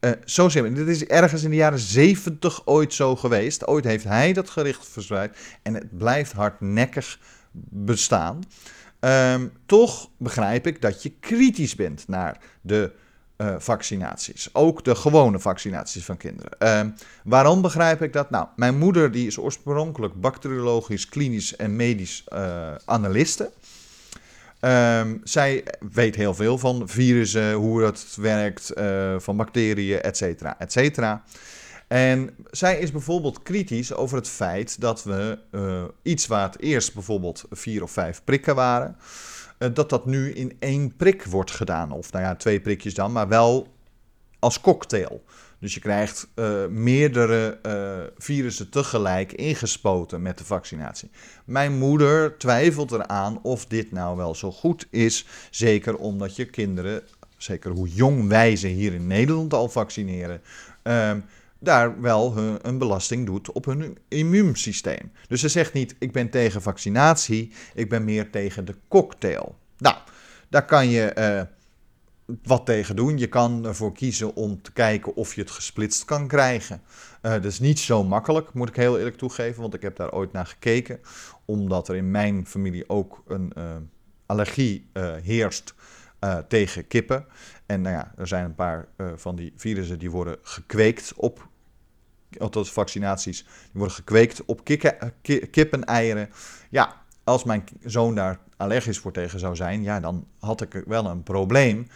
Uh, 0.00 0.10
zo 0.24 0.48
simpel. 0.48 0.74
Dit 0.74 0.88
is 0.88 1.04
ergens 1.04 1.42
in 1.42 1.50
de 1.50 1.56
jaren 1.56 1.78
70 1.78 2.66
ooit 2.66 2.94
zo 2.94 3.16
geweest. 3.16 3.66
Ooit 3.66 3.84
heeft 3.84 4.04
hij 4.04 4.32
dat 4.32 4.50
gericht 4.50 4.88
verspreid. 4.88 5.36
En 5.62 5.74
het 5.74 5.98
blijft 5.98 6.32
hardnekkig 6.32 7.18
bestaan. 7.70 8.42
Um, 9.00 9.52
toch 9.66 10.10
begrijp 10.16 10.66
ik 10.66 10.82
dat 10.82 11.02
je 11.02 11.12
kritisch 11.20 11.74
bent 11.74 12.08
naar 12.08 12.40
de 12.60 12.92
uh, 13.38 13.54
vaccinaties. 13.58 14.48
Ook 14.52 14.84
de 14.84 14.94
gewone 14.94 15.38
vaccinaties 15.38 16.04
van 16.04 16.16
kinderen. 16.16 16.52
Uh, 16.58 16.92
waarom 17.24 17.62
begrijp 17.62 18.02
ik 18.02 18.12
dat? 18.12 18.30
Nou, 18.30 18.46
mijn 18.56 18.78
moeder 18.78 19.12
die 19.12 19.26
is 19.26 19.38
oorspronkelijk 19.38 20.20
bacteriologisch, 20.20 21.08
klinisch 21.08 21.56
en 21.56 21.76
medisch 21.76 22.24
uh, 22.32 22.74
analiste. 22.84 23.50
Um, 24.60 25.20
zij 25.24 25.64
weet 25.92 26.16
heel 26.16 26.34
veel 26.34 26.58
van 26.58 26.88
virussen, 26.88 27.52
hoe 27.52 27.80
dat 27.80 28.16
werkt, 28.20 28.72
uh, 28.78 29.14
van 29.18 29.36
bacteriën, 29.36 30.00
et 30.00 30.16
cetera, 30.16 30.58
et 30.58 30.72
cetera. 30.72 31.22
En 31.86 32.36
zij 32.50 32.78
is 32.78 32.92
bijvoorbeeld 32.92 33.42
kritisch 33.42 33.94
over 33.94 34.16
het 34.16 34.28
feit 34.28 34.80
dat 34.80 35.04
we 35.04 35.38
iets 36.02 36.26
waar 36.26 36.46
het 36.46 36.60
eerst 36.60 36.94
bijvoorbeeld 36.94 37.44
vier 37.50 37.82
of 37.82 37.90
vijf 37.90 38.20
prikken 38.24 38.54
waren, 38.54 38.96
dat 39.58 39.90
dat 39.90 40.06
nu 40.06 40.32
in 40.32 40.56
één 40.58 40.96
prik 40.96 41.24
wordt 41.24 41.50
gedaan. 41.50 41.92
Of 41.92 42.12
nou 42.12 42.24
ja, 42.24 42.36
twee 42.36 42.60
prikjes 42.60 42.94
dan, 42.94 43.12
maar 43.12 43.28
wel 43.28 43.68
als 44.38 44.60
cocktail. 44.60 45.22
Dus 45.60 45.74
je 45.74 45.80
krijgt 45.80 46.28
uh, 46.34 46.66
meerdere 46.66 47.58
uh, 47.66 47.98
virussen 48.18 48.70
tegelijk 48.70 49.32
ingespoten 49.32 50.22
met 50.22 50.38
de 50.38 50.44
vaccinatie. 50.44 51.10
Mijn 51.44 51.78
moeder 51.78 52.36
twijfelt 52.36 52.92
eraan 52.92 53.42
of 53.42 53.66
dit 53.66 53.92
nou 53.92 54.16
wel 54.16 54.34
zo 54.34 54.52
goed 54.52 54.86
is. 54.90 55.26
Zeker 55.50 55.96
omdat 55.96 56.36
je 56.36 56.44
kinderen, 56.44 57.02
zeker 57.36 57.70
hoe 57.70 57.88
jong 57.88 58.28
wij 58.28 58.56
ze 58.56 58.66
hier 58.66 58.94
in 58.94 59.06
Nederland 59.06 59.54
al 59.54 59.68
vaccineren, 59.68 60.40
uh, 60.84 61.12
daar 61.58 62.00
wel 62.00 62.36
een 62.62 62.78
belasting 62.78 63.26
doet 63.26 63.52
op 63.52 63.64
hun 63.64 63.98
immuunsysteem. 64.08 65.12
Dus 65.28 65.40
ze 65.40 65.48
zegt 65.48 65.72
niet: 65.72 65.94
ik 65.98 66.12
ben 66.12 66.30
tegen 66.30 66.62
vaccinatie, 66.62 67.52
ik 67.74 67.88
ben 67.88 68.04
meer 68.04 68.30
tegen 68.30 68.64
de 68.64 68.74
cocktail. 68.88 69.58
Nou, 69.78 69.96
daar 70.48 70.64
kan 70.64 70.88
je 70.88 71.14
uh, 71.18 72.36
wat 72.42 72.66
tegen 72.66 72.96
doen. 72.96 73.18
Je 73.18 73.26
kan 73.26 73.66
ervoor 73.66 73.92
kiezen 73.92 74.34
om 74.34 74.62
te 74.62 74.72
kijken 74.72 75.14
of 75.14 75.34
je 75.34 75.40
het 75.40 75.50
gesplitst 75.50 76.04
kan 76.04 76.28
krijgen. 76.28 76.82
Uh, 77.22 77.32
dat 77.32 77.44
is 77.44 77.60
niet 77.60 77.78
zo 77.78 78.04
makkelijk, 78.04 78.52
moet 78.52 78.68
ik 78.68 78.76
heel 78.76 78.98
eerlijk 78.98 79.16
toegeven, 79.16 79.60
want 79.60 79.74
ik 79.74 79.82
heb 79.82 79.96
daar 79.96 80.12
ooit 80.12 80.32
naar 80.32 80.46
gekeken. 80.46 81.00
Omdat 81.44 81.88
er 81.88 81.96
in 81.96 82.10
mijn 82.10 82.46
familie 82.46 82.88
ook 82.88 83.22
een 83.26 83.52
uh, 83.58 83.76
allergie 84.26 84.90
heerst 85.22 85.74
tegen 86.48 86.86
kippen. 86.86 87.26
En 87.68 87.80
nou 87.80 87.94
ja, 87.94 88.12
er 88.16 88.26
zijn 88.26 88.44
een 88.44 88.54
paar 88.54 88.88
van 89.16 89.36
die 89.36 89.52
virussen 89.56 89.98
die 89.98 90.10
worden 90.10 90.36
gekweekt 90.42 91.12
op, 91.16 91.48
althans 92.38 92.72
vaccinaties, 92.72 93.42
die 93.42 93.70
worden 93.72 93.94
gekweekt 93.94 94.44
op 94.44 94.64
kikken, 94.64 95.12
kippeneieren. 95.50 96.28
Ja, 96.70 96.96
als 97.24 97.44
mijn 97.44 97.64
zoon 97.84 98.14
daar 98.14 98.38
allergisch 98.56 98.98
voor 98.98 99.12
tegen 99.12 99.38
zou 99.38 99.56
zijn, 99.56 99.82
ja, 99.82 100.00
dan 100.00 100.26
had 100.38 100.60
ik 100.60 100.82
wel 100.86 101.06
een 101.06 101.22
probleem. 101.22 101.86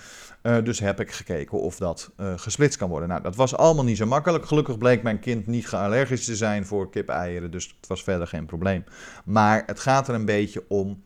Uh, 0.42 0.64
dus 0.64 0.78
heb 0.78 1.00
ik 1.00 1.12
gekeken 1.12 1.60
of 1.60 1.76
dat 1.76 2.10
gesplitst 2.36 2.78
kan 2.78 2.88
worden. 2.88 3.08
Nou, 3.08 3.22
dat 3.22 3.36
was 3.36 3.56
allemaal 3.56 3.84
niet 3.84 3.96
zo 3.96 4.06
makkelijk. 4.06 4.46
Gelukkig 4.46 4.78
bleek 4.78 5.02
mijn 5.02 5.18
kind 5.18 5.46
niet 5.46 5.72
allergisch 5.72 6.24
te 6.24 6.36
zijn 6.36 6.66
voor 6.66 6.90
kip-eieren, 6.90 7.50
dus 7.50 7.74
het 7.76 7.86
was 7.86 8.02
verder 8.02 8.26
geen 8.26 8.46
probleem. 8.46 8.84
Maar 9.24 9.62
het 9.66 9.80
gaat 9.80 10.08
er 10.08 10.14
een 10.14 10.24
beetje 10.24 10.64
om 10.68 11.02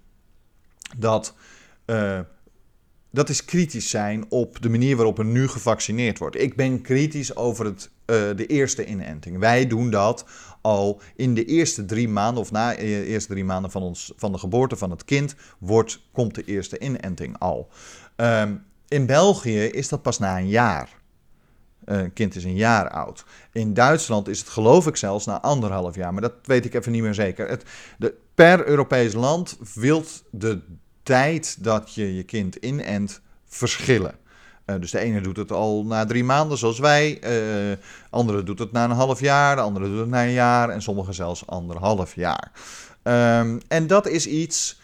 dat. 0.97 1.35
Dat 3.17 3.29
is 3.29 3.45
kritisch 3.45 3.91
zijn 3.91 4.25
op 4.29 4.63
de 4.63 4.69
manier 4.69 4.97
waarop 4.97 5.19
er 5.19 5.25
nu 5.25 5.49
gevaccineerd 5.49 6.19
wordt. 6.19 6.41
Ik 6.41 6.57
ben 6.57 6.81
kritisch 6.81 7.37
over 7.37 7.65
het, 7.65 7.91
de 8.37 8.47
eerste 8.47 8.87
inenting. 8.87 9.39
Wij 9.39 9.67
doen 9.67 9.91
dat 9.91 10.25
al 10.61 11.01
in 11.15 11.35
de 11.35 11.45
eerste 11.45 11.85
drie 11.85 12.09
maanden, 12.09 12.43
of 12.43 12.51
na 12.51 12.75
de 12.75 13.05
eerste 13.05 13.33
drie 13.33 13.45
maanden 13.45 13.71
van, 13.71 13.83
ons, 13.83 14.13
van 14.17 14.33
de 14.33 14.39
geboorte 14.39 14.77
van 14.77 14.91
het 14.91 15.05
kind, 15.05 15.35
wordt, 15.59 16.03
komt 16.13 16.35
de 16.35 16.45
eerste 16.45 16.79
inenting 16.79 17.39
al. 17.39 17.69
Um, 18.17 18.65
in 18.89 19.07
België 19.07 19.65
is 19.65 19.89
dat 19.89 20.03
pas 20.03 20.19
na 20.19 20.39
een 20.39 20.49
jaar. 20.49 20.89
Een 21.85 22.13
kind 22.13 22.35
is 22.35 22.45
een 22.45 22.57
jaar 22.57 22.91
oud. 22.91 23.25
In 23.53 23.75
Duitsland 23.75 24.29
is 24.29 24.39
het 24.39 24.49
geloof 24.49 24.87
ik 24.87 24.97
zelfs 24.97 25.27
na 25.27 25.41
anderhalf 25.41 25.95
jaar, 25.95 26.13
maar 26.13 26.23
dat 26.23 26.35
weet 26.43 26.65
ik 26.65 26.75
even 26.75 26.93
niet 26.93 27.03
meer 27.03 27.15
zeker. 27.15 27.49
Het, 27.49 27.65
de, 27.99 28.15
per 28.35 28.67
Europees 28.67 29.13
land 29.13 29.59
wilt 29.75 30.25
de 30.31 30.63
tijd 31.07 31.65
dat 31.65 31.95
je 31.95 32.17
je 32.17 32.23
kind 32.23 32.55
inent 32.57 33.21
verschillen. 33.45 34.15
Uh, 34.67 34.77
dus 34.81 34.91
de 34.91 34.99
ene 34.99 35.21
doet 35.21 35.37
het 35.37 35.53
al 35.53 35.85
na 35.85 36.05
drie 36.05 36.25
maanden, 36.25 36.59
zoals 36.59 36.79
wij. 36.79 37.19
Uh, 37.25 37.77
andere 38.11 38.43
doet 38.43 38.59
het 38.59 38.73
na 38.73 38.85
een 38.85 38.91
half 38.91 39.21
jaar. 39.21 39.57
De 39.57 39.63
andere 39.63 39.89
doet 39.89 39.99
het 39.99 40.09
na 40.09 40.25
een 40.25 40.33
jaar. 40.33 40.69
En 40.69 40.83
sommigen 40.83 41.15
zelfs 41.15 41.47
anderhalf 41.47 42.15
jaar. 42.15 42.53
Um, 43.03 43.61
en 43.69 43.87
dat 43.87 44.09
is 44.09 44.27
iets 44.27 44.81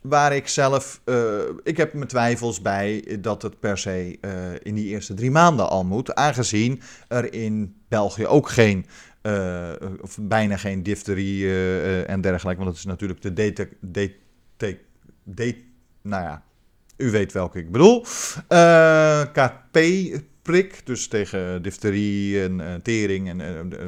waar 0.00 0.36
ik 0.36 0.48
zelf, 0.48 1.00
uh, 1.04 1.16
ik 1.62 1.76
heb 1.76 1.92
mijn 1.92 2.08
twijfels 2.08 2.60
bij 2.60 3.18
dat 3.20 3.42
het 3.42 3.60
per 3.60 3.78
se 3.78 4.18
in 4.62 4.74
die 4.74 4.86
eerste 4.86 5.14
drie 5.14 5.30
maanden 5.30 5.68
al 5.68 5.84
moet, 5.84 6.14
aangezien 6.14 6.80
er 7.08 7.32
in 7.32 7.76
België 7.88 8.26
ook 8.26 8.48
geen, 8.48 8.86
of 10.00 10.18
bijna 10.20 10.56
geen 10.56 10.82
difterie 10.82 11.56
en 12.04 12.20
dergelijke, 12.20 12.62
want 12.62 12.70
dat 12.70 12.78
is 12.78 12.84
natuurlijk 12.84 13.22
de 13.22 13.52
DT, 13.52 14.76
DT, 15.24 15.54
nou 16.02 16.22
ja, 16.22 16.42
u 16.96 17.10
weet 17.10 17.32
welke 17.32 17.58
ik 17.58 17.72
bedoel, 17.72 18.00
KP-prik, 19.32 20.86
dus 20.86 21.08
tegen 21.08 21.62
difterie 21.62 22.42
en 22.42 22.80
tering 22.82 23.28
en, 23.28 23.40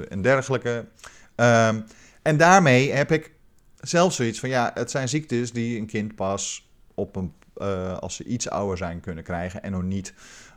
en 0.08 0.22
dergelijke. 0.22 0.86
Ehm, 1.34 1.80
en 2.22 2.36
daarmee 2.36 2.92
heb 2.92 3.12
ik 3.12 3.32
zelf 3.80 4.12
zoiets 4.12 4.40
van 4.40 4.48
ja, 4.48 4.70
het 4.74 4.90
zijn 4.90 5.08
ziektes 5.08 5.52
die 5.52 5.78
een 5.78 5.86
kind 5.86 6.14
pas 6.14 6.70
op 6.94 7.16
een, 7.16 7.32
uh, 7.56 7.98
als 7.98 8.16
ze 8.16 8.24
iets 8.24 8.50
ouder 8.50 8.76
zijn 8.76 9.00
kunnen 9.00 9.24
krijgen 9.24 9.62
en 9.62 9.72
nog 9.72 9.82
niet 9.82 10.14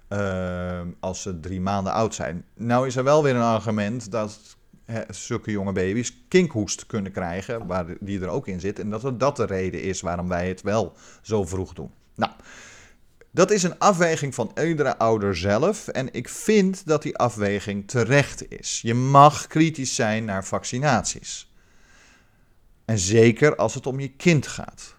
uh, 0.09 0.81
als 0.99 1.21
ze 1.21 1.39
drie 1.39 1.61
maanden 1.61 1.93
oud 1.93 2.15
zijn. 2.15 2.45
Nou 2.55 2.87
is 2.87 2.95
er 2.95 3.03
wel 3.03 3.23
weer 3.23 3.35
een 3.35 3.41
argument 3.41 4.11
dat 4.11 4.57
zulke 5.09 5.51
jonge 5.51 5.71
baby's 5.71 6.25
kinkhoest 6.27 6.85
kunnen 6.85 7.11
krijgen, 7.11 7.67
waar 7.67 7.85
die 7.99 8.21
er 8.21 8.27
ook 8.27 8.47
in 8.47 8.59
zit. 8.59 8.79
En 8.79 8.89
dat 8.89 9.19
dat 9.19 9.35
de 9.35 9.45
reden 9.45 9.81
is 9.81 10.01
waarom 10.01 10.27
wij 10.27 10.47
het 10.47 10.61
wel 10.61 10.93
zo 11.21 11.45
vroeg 11.45 11.73
doen. 11.73 11.91
Nou, 12.15 12.31
dat 13.31 13.51
is 13.51 13.63
een 13.63 13.79
afweging 13.79 14.35
van 14.35 14.51
iedere 14.63 14.97
ouder 14.97 15.35
zelf. 15.37 15.87
En 15.87 16.13
ik 16.13 16.29
vind 16.29 16.85
dat 16.85 17.01
die 17.01 17.17
afweging 17.17 17.87
terecht 17.87 18.51
is. 18.51 18.81
Je 18.81 18.93
mag 18.93 19.47
kritisch 19.47 19.95
zijn 19.95 20.25
naar 20.25 20.45
vaccinaties. 20.45 21.53
En 22.85 22.99
zeker 22.99 23.55
als 23.55 23.73
het 23.73 23.87
om 23.87 23.99
je 23.99 24.09
kind 24.09 24.47
gaat. 24.47 24.95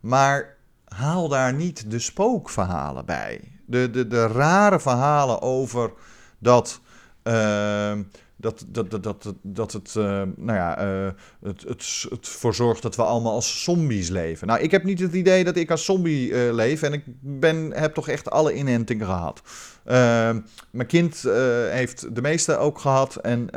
Maar 0.00 0.56
haal 0.84 1.28
daar 1.28 1.54
niet 1.54 1.90
de 1.90 1.98
spookverhalen 1.98 3.04
bij. 3.04 3.40
De, 3.66 3.90
de, 3.90 4.06
de 4.06 4.26
rare 4.26 4.80
verhalen 4.80 5.42
over 5.42 5.92
dat. 6.38 6.80
Uh, 7.24 7.98
dat, 8.40 8.64
dat, 8.68 8.90
dat, 8.90 9.02
dat, 9.02 9.34
dat 9.42 9.72
het, 9.72 9.94
uh, 9.98 10.04
nou 10.36 10.58
ja, 10.58 10.84
uh, 10.84 11.10
het, 11.42 11.62
het, 11.62 12.06
het 12.10 12.28
voor 12.28 12.54
zorgt 12.54 12.82
dat 12.82 12.96
we 12.96 13.02
allemaal 13.02 13.32
als 13.32 13.62
zombies 13.62 14.08
leven. 14.08 14.46
Nou, 14.46 14.60
ik 14.60 14.70
heb 14.70 14.84
niet 14.84 15.00
het 15.00 15.12
idee 15.12 15.44
dat 15.44 15.56
ik 15.56 15.70
als 15.70 15.84
zombie 15.84 16.28
uh, 16.28 16.52
leef 16.52 16.82
en 16.82 16.92
ik 16.92 17.02
ben, 17.20 17.72
heb 17.74 17.94
toch 17.94 18.08
echt 18.08 18.30
alle 18.30 18.54
inentingen 18.54 19.06
gehad. 19.06 19.42
Mijn 20.70 20.86
kind 20.86 21.22
heeft 21.70 22.14
de 22.14 22.20
meeste 22.20 22.56
ook 22.56 22.78
gehad 22.78 23.16
en 23.16 23.48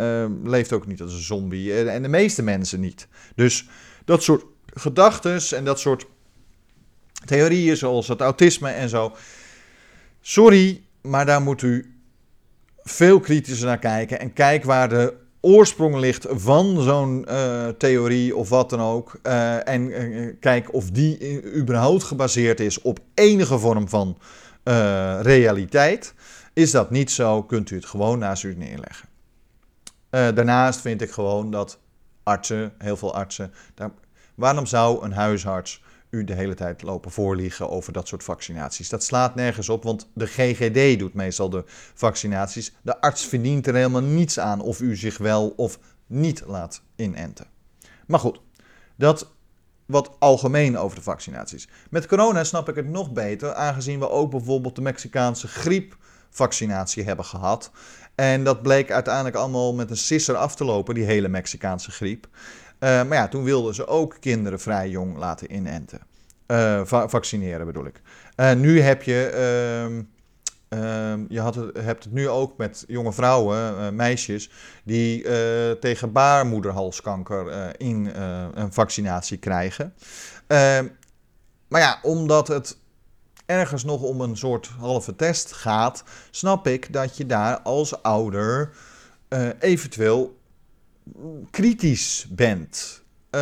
leeft 0.43 0.73
ook 0.73 0.87
niet 0.87 1.01
als 1.01 1.13
een 1.13 1.19
zombie. 1.19 1.89
en 1.89 2.01
de 2.01 2.07
meeste 2.07 2.43
mensen 2.43 2.79
niet. 2.79 3.07
Dus 3.35 3.67
dat 4.05 4.23
soort 4.23 4.45
gedachten 4.73 5.57
en 5.57 5.65
dat 5.65 5.79
soort 5.79 6.05
theorieën 7.25 7.77
zoals 7.77 8.07
het 8.07 8.21
autisme 8.21 8.69
en 8.69 8.89
zo. 8.89 9.15
Sorry, 10.21 10.81
maar 11.01 11.25
daar 11.25 11.41
moet 11.41 11.61
u 11.61 11.92
veel 12.83 13.19
kritischer 13.19 13.67
naar 13.67 13.79
kijken. 13.79 14.19
En 14.19 14.33
kijk 14.33 14.63
waar 14.63 14.89
de 14.89 15.13
oorsprong 15.41 15.95
ligt 15.95 16.25
van 16.29 16.81
zo'n 16.81 17.25
uh, 17.29 17.67
theorie 17.67 18.35
of 18.35 18.49
wat 18.49 18.69
dan 18.69 18.81
ook. 18.81 19.19
Uh, 19.23 19.67
en 19.67 19.81
uh, 19.81 20.33
kijk 20.39 20.73
of 20.73 20.89
die 20.89 21.43
überhaupt 21.55 22.03
gebaseerd 22.03 22.59
is 22.59 22.81
op 22.81 22.99
enige 23.13 23.59
vorm 23.59 23.89
van 23.89 24.17
realiteit. 25.21 26.13
Is 26.53 26.71
dat 26.71 26.91
niet 26.91 27.11
zo, 27.11 27.43
kunt 27.43 27.69
u 27.69 27.75
het 27.75 27.85
gewoon 27.85 28.19
naast 28.19 28.43
u 28.43 28.55
neerleggen. 28.55 29.09
daarnaast 30.09 30.81
vind 30.81 31.01
ik 31.01 31.11
gewoon 31.11 31.51
dat 31.51 31.79
artsen, 32.23 32.73
heel 32.77 32.97
veel 32.97 33.15
artsen, 33.15 33.53
daar, 33.75 33.91
waarom 34.35 34.65
zou 34.65 35.03
een 35.03 35.13
huisarts 35.13 35.83
u 36.13 36.23
de 36.23 36.33
hele 36.33 36.53
tijd 36.53 36.81
lopen 36.81 37.11
voorliegen 37.11 37.69
over 37.69 37.93
dat 37.93 38.07
soort 38.07 38.23
vaccinaties. 38.23 38.89
Dat 38.89 39.03
slaat 39.03 39.35
nergens 39.35 39.69
op, 39.69 39.83
want 39.83 40.09
de 40.13 40.27
GGD 40.27 40.99
doet 40.99 41.13
meestal 41.13 41.49
de 41.49 41.63
vaccinaties. 41.93 42.73
De 42.81 43.01
arts 43.01 43.25
verdient 43.25 43.67
er 43.67 43.75
helemaal 43.75 44.01
niets 44.01 44.39
aan 44.39 44.61
of 44.61 44.81
u 44.81 44.95
zich 44.95 45.17
wel 45.17 45.49
of 45.49 45.79
niet 46.07 46.43
laat 46.45 46.81
inenten. 46.95 47.47
Maar 48.07 48.19
goed, 48.19 48.39
dat 48.95 49.31
wat 49.85 50.15
algemeen 50.19 50.77
over 50.77 50.97
de 50.97 51.03
vaccinaties. 51.03 51.67
Met 51.89 52.07
corona 52.07 52.43
snap 52.43 52.69
ik 52.69 52.75
het 52.75 52.89
nog 52.89 53.11
beter, 53.11 53.53
aangezien 53.53 53.99
we 53.99 54.09
ook 54.09 54.31
bijvoorbeeld 54.31 54.75
de 54.75 54.81
Mexicaanse 54.81 55.47
griepvaccinatie 55.47 57.03
hebben 57.03 57.25
gehad. 57.25 57.71
En 58.15 58.43
dat 58.43 58.61
bleek 58.61 58.91
uiteindelijk 58.91 59.35
allemaal 59.35 59.73
met 59.73 59.89
een 59.89 59.97
sisser 59.97 60.35
af 60.35 60.55
te 60.55 60.63
lopen, 60.63 60.95
die 60.95 61.03
hele 61.03 61.27
Mexicaanse 61.27 61.91
griep. 61.91 62.27
Uh, 62.83 62.89
maar 62.89 63.17
ja, 63.17 63.27
toen 63.27 63.43
wilden 63.43 63.75
ze 63.75 63.87
ook 63.87 64.17
kinderen 64.19 64.59
vrij 64.59 64.89
jong 64.89 65.17
laten 65.17 65.53
inenten. 65.53 65.99
Va 66.83 67.09
vaccineren 67.09 67.65
bedoel 67.65 67.85
ik. 67.85 68.01
Uh, 68.35 68.53
nu 68.53 68.81
heb 68.81 69.03
je, 69.03 69.31
uh, 70.69 71.15
je 71.27 71.39
had 71.39 71.55
het, 71.55 71.77
hebt 71.77 72.03
het 72.03 72.13
nu 72.13 72.29
ook 72.29 72.57
met 72.57 72.83
jonge 72.87 73.13
vrouwen, 73.13 73.95
meisjes, 73.95 74.49
die 74.83 75.25
tegen 75.79 76.11
baarmoederhalskanker 76.11 77.73
in 77.79 78.11
een 78.53 78.73
vaccinatie 78.73 79.37
krijgen. 79.37 79.93
Ehm, 80.47 80.87
maar 81.67 81.81
ja, 81.81 81.99
omdat 82.01 82.47
het 82.47 82.77
ergens 83.45 83.83
nog 83.83 84.01
om 84.01 84.21
een 84.21 84.37
soort 84.37 84.67
halve 84.79 85.15
test 85.15 85.51
gaat, 85.51 86.03
snap 86.31 86.67
ik 86.67 86.93
dat 86.93 87.17
je 87.17 87.25
daar 87.25 87.59
als 87.59 88.01
ouder 88.01 88.73
eventueel 89.59 90.41
kritisch 91.51 92.27
bent. 92.29 93.03
Uh, 93.31 93.41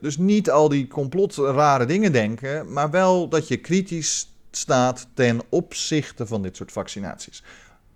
dus 0.00 0.16
niet 0.16 0.50
al 0.50 0.68
die 0.68 0.88
complot 0.88 1.36
rare 1.36 1.86
dingen 1.86 2.12
denken, 2.12 2.72
maar 2.72 2.90
wel 2.90 3.28
dat 3.28 3.48
je 3.48 3.56
kritisch 3.56 4.34
staat 4.50 5.06
ten 5.14 5.40
opzichte 5.48 6.26
van 6.26 6.42
dit 6.42 6.56
soort 6.56 6.72
vaccinaties. 6.72 7.42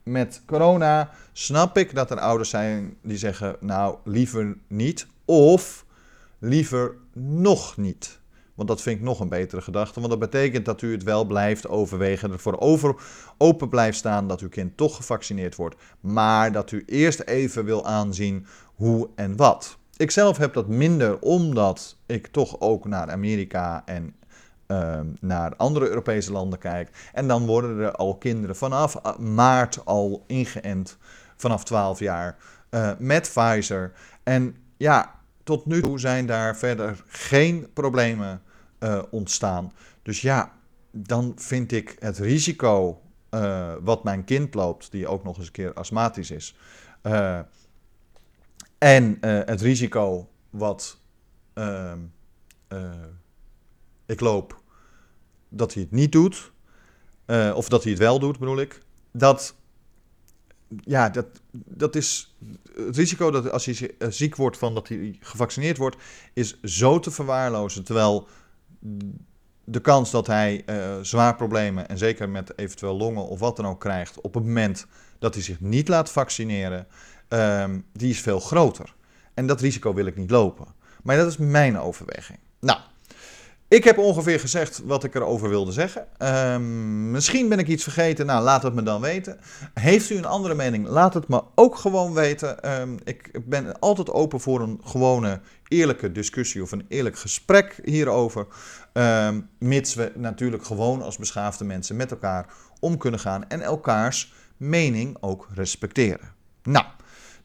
Met 0.03 0.43
corona 0.47 1.11
snap 1.33 1.79
ik 1.79 1.95
dat 1.95 2.11
er 2.11 2.21
ouders 2.21 2.51
zijn 2.51 2.97
die 3.03 3.19
zeggen: 3.19 3.57
Nou, 3.61 3.97
liever 4.05 4.57
niet. 4.67 5.07
Of 5.25 5.85
liever 6.39 6.95
nog 7.13 7.77
niet. 7.77 8.19
Want 8.55 8.69
dat 8.69 8.83
vind 8.83 8.99
ik 8.99 9.05
nog 9.05 9.21
een 9.21 9.29
betere 9.29 9.63
gedachte. 9.63 10.01
Want 10.01 10.11
dat 10.11 10.31
betekent 10.31 10.65
dat 10.65 10.83
u 10.83 10.93
het 10.93 11.03
wel 11.03 11.25
blijft 11.25 11.69
overwegen. 11.69 12.33
Ervoor 12.33 12.59
over, 12.59 12.95
open 13.39 13.69
blijft 13.69 13.99
staan 13.99 14.29
dat 14.29 14.41
uw 14.41 14.49
kind 14.49 14.77
toch 14.77 14.97
gevaccineerd 14.97 15.57
wordt. 15.57 15.77
Maar 16.01 16.53
dat 16.53 16.71
u 16.71 16.83
eerst 16.87 17.21
even 17.21 17.65
wil 17.65 17.87
aanzien 17.87 18.47
hoe 18.75 19.09
en 19.15 19.37
wat. 19.37 19.79
Ik 19.97 20.11
zelf 20.11 20.37
heb 20.37 20.55
dat 20.55 20.69
minder 20.69 21.19
omdat 21.19 21.97
ik 22.07 22.27
toch 22.27 22.61
ook 22.61 22.87
naar 22.87 23.11
Amerika 23.11 23.83
en 23.85 24.15
uh, 24.69 25.01
naar 25.21 25.57
andere 25.57 25.89
Europese 25.89 26.33
landen 26.33 26.59
kijk. 26.59 27.11
En 27.13 27.29
dan 27.29 27.47
worden 27.47 27.79
er 27.79 27.93
al 27.93 28.17
kinderen 28.17 28.57
vanaf 28.57 28.95
eh, 28.95 29.17
maart 29.17 29.85
al 29.85 30.25
ingeënt, 30.27 30.97
vanaf 31.37 31.65
12 31.65 31.99
jaar, 31.99 32.37
uh, 32.71 32.91
met 32.99 33.33
Pfizer. 33.35 33.93
En 34.23 34.57
ja, 34.77 35.15
tot 35.43 35.67
nu 35.67 35.83
toe 35.83 35.99
zijn 36.01 36.27
daar 36.27 36.57
verder 36.57 37.03
geen 37.07 37.69
problemen 37.73 38.43
uh, 38.81 39.03
ontstaan. 39.11 39.73
Dus 40.03 40.21
ja, 40.21 40.53
dan 40.91 41.33
vind 41.37 41.73
ik 41.73 41.97
het 41.99 42.19
risico 42.19 42.99
wat 43.83 44.05
mijn 44.05 44.25
kind 44.25 44.55
loopt, 44.55 44.91
die 44.91 45.07
ook 45.07 45.25
nog 45.25 45.37
eens 45.37 45.47
een 45.47 45.53
keer 45.53 45.73
astmatisch 45.73 46.31
is 46.31 46.57
en 48.79 49.19
uh, 49.21 49.41
het 49.45 49.61
risico 49.61 50.29
wat 50.51 50.99
uh, 51.55 51.93
uh, 52.69 52.91
ik 54.07 54.21
loop 54.21 54.63
dat 55.49 55.75
hij 55.75 55.83
het 55.83 55.93
niet 55.93 56.13
doet, 56.13 56.53
eh, 57.25 57.53
of 57.55 57.69
dat 57.69 57.83
hij 57.83 57.93
het 57.93 58.01
wel 58.01 58.19
doet, 58.19 58.39
bedoel 58.39 58.61
ik. 58.61 58.83
Dat, 59.13 59.55
ja, 60.81 61.09
dat, 61.09 61.27
dat 61.53 61.97
is 61.97 62.37
het 62.77 62.97
risico 62.97 63.31
dat 63.31 63.51
als 63.51 63.65
hij 63.65 63.95
ziek 64.09 64.37
wordt 64.37 64.59
van 64.59 64.75
dat 64.75 64.89
hij 64.89 65.17
gevaccineerd 65.21 65.77
wordt, 65.77 65.97
is 66.33 66.61
zo 66.63 66.99
te 66.99 67.11
verwaarlozen. 67.11 67.85
Terwijl 67.85 68.29
de 69.65 69.81
kans 69.81 70.11
dat 70.11 70.27
hij 70.27 70.65
zwaar 71.03 71.37
problemen 71.37 71.89
en 71.89 71.99
zeker 71.99 72.29
met 72.29 72.59
eventueel 72.59 72.97
longen 72.97 73.29
of 73.29 73.39
wat 73.39 73.57
dan 73.57 73.67
ook 73.67 73.81
krijgt 73.81 74.21
op 74.21 74.35
het 74.35 74.45
moment 74.45 74.87
dat 75.19 75.35
hij 75.35 75.43
zich 75.43 75.61
niet 75.61 75.89
laat 75.89 76.11
vaccineren, 76.11 76.87
um, 77.35 77.85
die 77.93 78.11
is 78.11 78.21
veel 78.21 78.41
groter. 78.41 78.95
En 79.35 79.47
dat 79.47 79.61
risico 79.61 79.95
wil 79.95 80.07
ik 80.07 80.17
niet 80.17 80.31
lopen. 80.31 80.67
Maar 81.03 81.17
dat 81.17 81.29
is 81.29 81.37
mijn 81.37 81.79
overweging. 81.79 82.39
Nou, 82.61 82.79
ik 83.69 83.85
heb 83.85 83.99
ongeveer 83.99 84.41
gezegd 84.41 84.83
wat 84.85 85.05
ik 85.05 85.15
erover 85.15 85.49
wilde 85.49 85.73
zeggen. 85.73 86.07
Um, 86.53 87.11
misschien 87.11 87.49
ben 87.49 87.59
ik 87.59 87.69
iets 87.69 87.83
vergeten. 87.83 88.27
Nou, 88.27 88.43
laat 88.43 88.63
het 88.63 88.75
me 88.75 88.83
dan 88.83 89.01
weten. 89.01 89.39
Heeft 89.75 90.11
u 90.11 90.17
een 90.17 90.25
andere 90.25 90.55
mening? 90.55 90.87
Laat 90.89 91.15
het 91.15 91.29
me 91.29 91.43
ook 91.55 91.77
gewoon 91.77 92.15
weten. 92.15 92.81
Um, 92.81 92.99
ik 93.05 93.41
ben 93.45 93.79
altijd 93.79 94.11
open 94.11 94.41
voor 94.41 94.61
een 94.61 94.81
gewone 94.85 95.41
eerlijke 95.69 96.13
discussie 96.13 96.63
of 96.63 96.73
een 96.73 96.87
eerlijk 96.89 97.19
gesprek 97.19 97.81
hierover. 97.85 98.47
Mits 99.59 99.95
we 99.95 100.13
natuurlijk 100.15 100.65
gewoon 100.65 101.03
als 101.03 101.17
beschaafde 101.17 101.65
mensen 101.65 101.97
met 101.97 102.11
elkaar 102.11 102.47
om 102.81 102.99
kunnen 102.99 103.21
gaan 103.21 103.49
en 103.49 103.61
elkaars 103.61 104.33
mening 104.57 105.17
ook 105.21 105.49
respecteren. 105.55 106.33
Nou. 106.63 106.85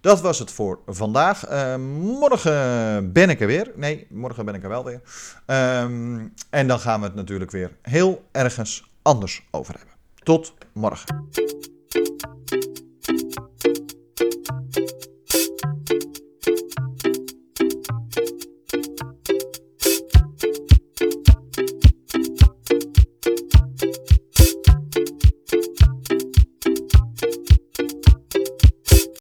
Dat 0.02 0.22
was 0.22 0.40
het 0.40 0.52
voor 0.52 0.80
vandaag. 0.86 1.52
Uh, 1.52 1.76
morgen 2.20 3.12
ben 3.12 3.30
ik 3.30 3.42
er 3.42 3.48
weer. 3.48 3.72
Nee, 3.76 4.08
morgen 4.10 4.46
ben 4.46 4.54
ik 4.54 4.64
er 4.64 4.70
wel 4.70 4.84
weer. 4.84 5.02
Um, 5.46 6.34
en 6.50 6.68
dan 6.68 6.80
gaan 6.80 7.00
we 7.00 7.06
het 7.06 7.16
natuurlijk 7.16 7.52
weer 7.52 7.78
heel 7.82 8.24
ergens 8.32 8.92
anders 9.02 9.48
over 9.52 9.76
hebben. 9.78 9.96
Tot 10.24 10.54
morgen. 10.74 11.28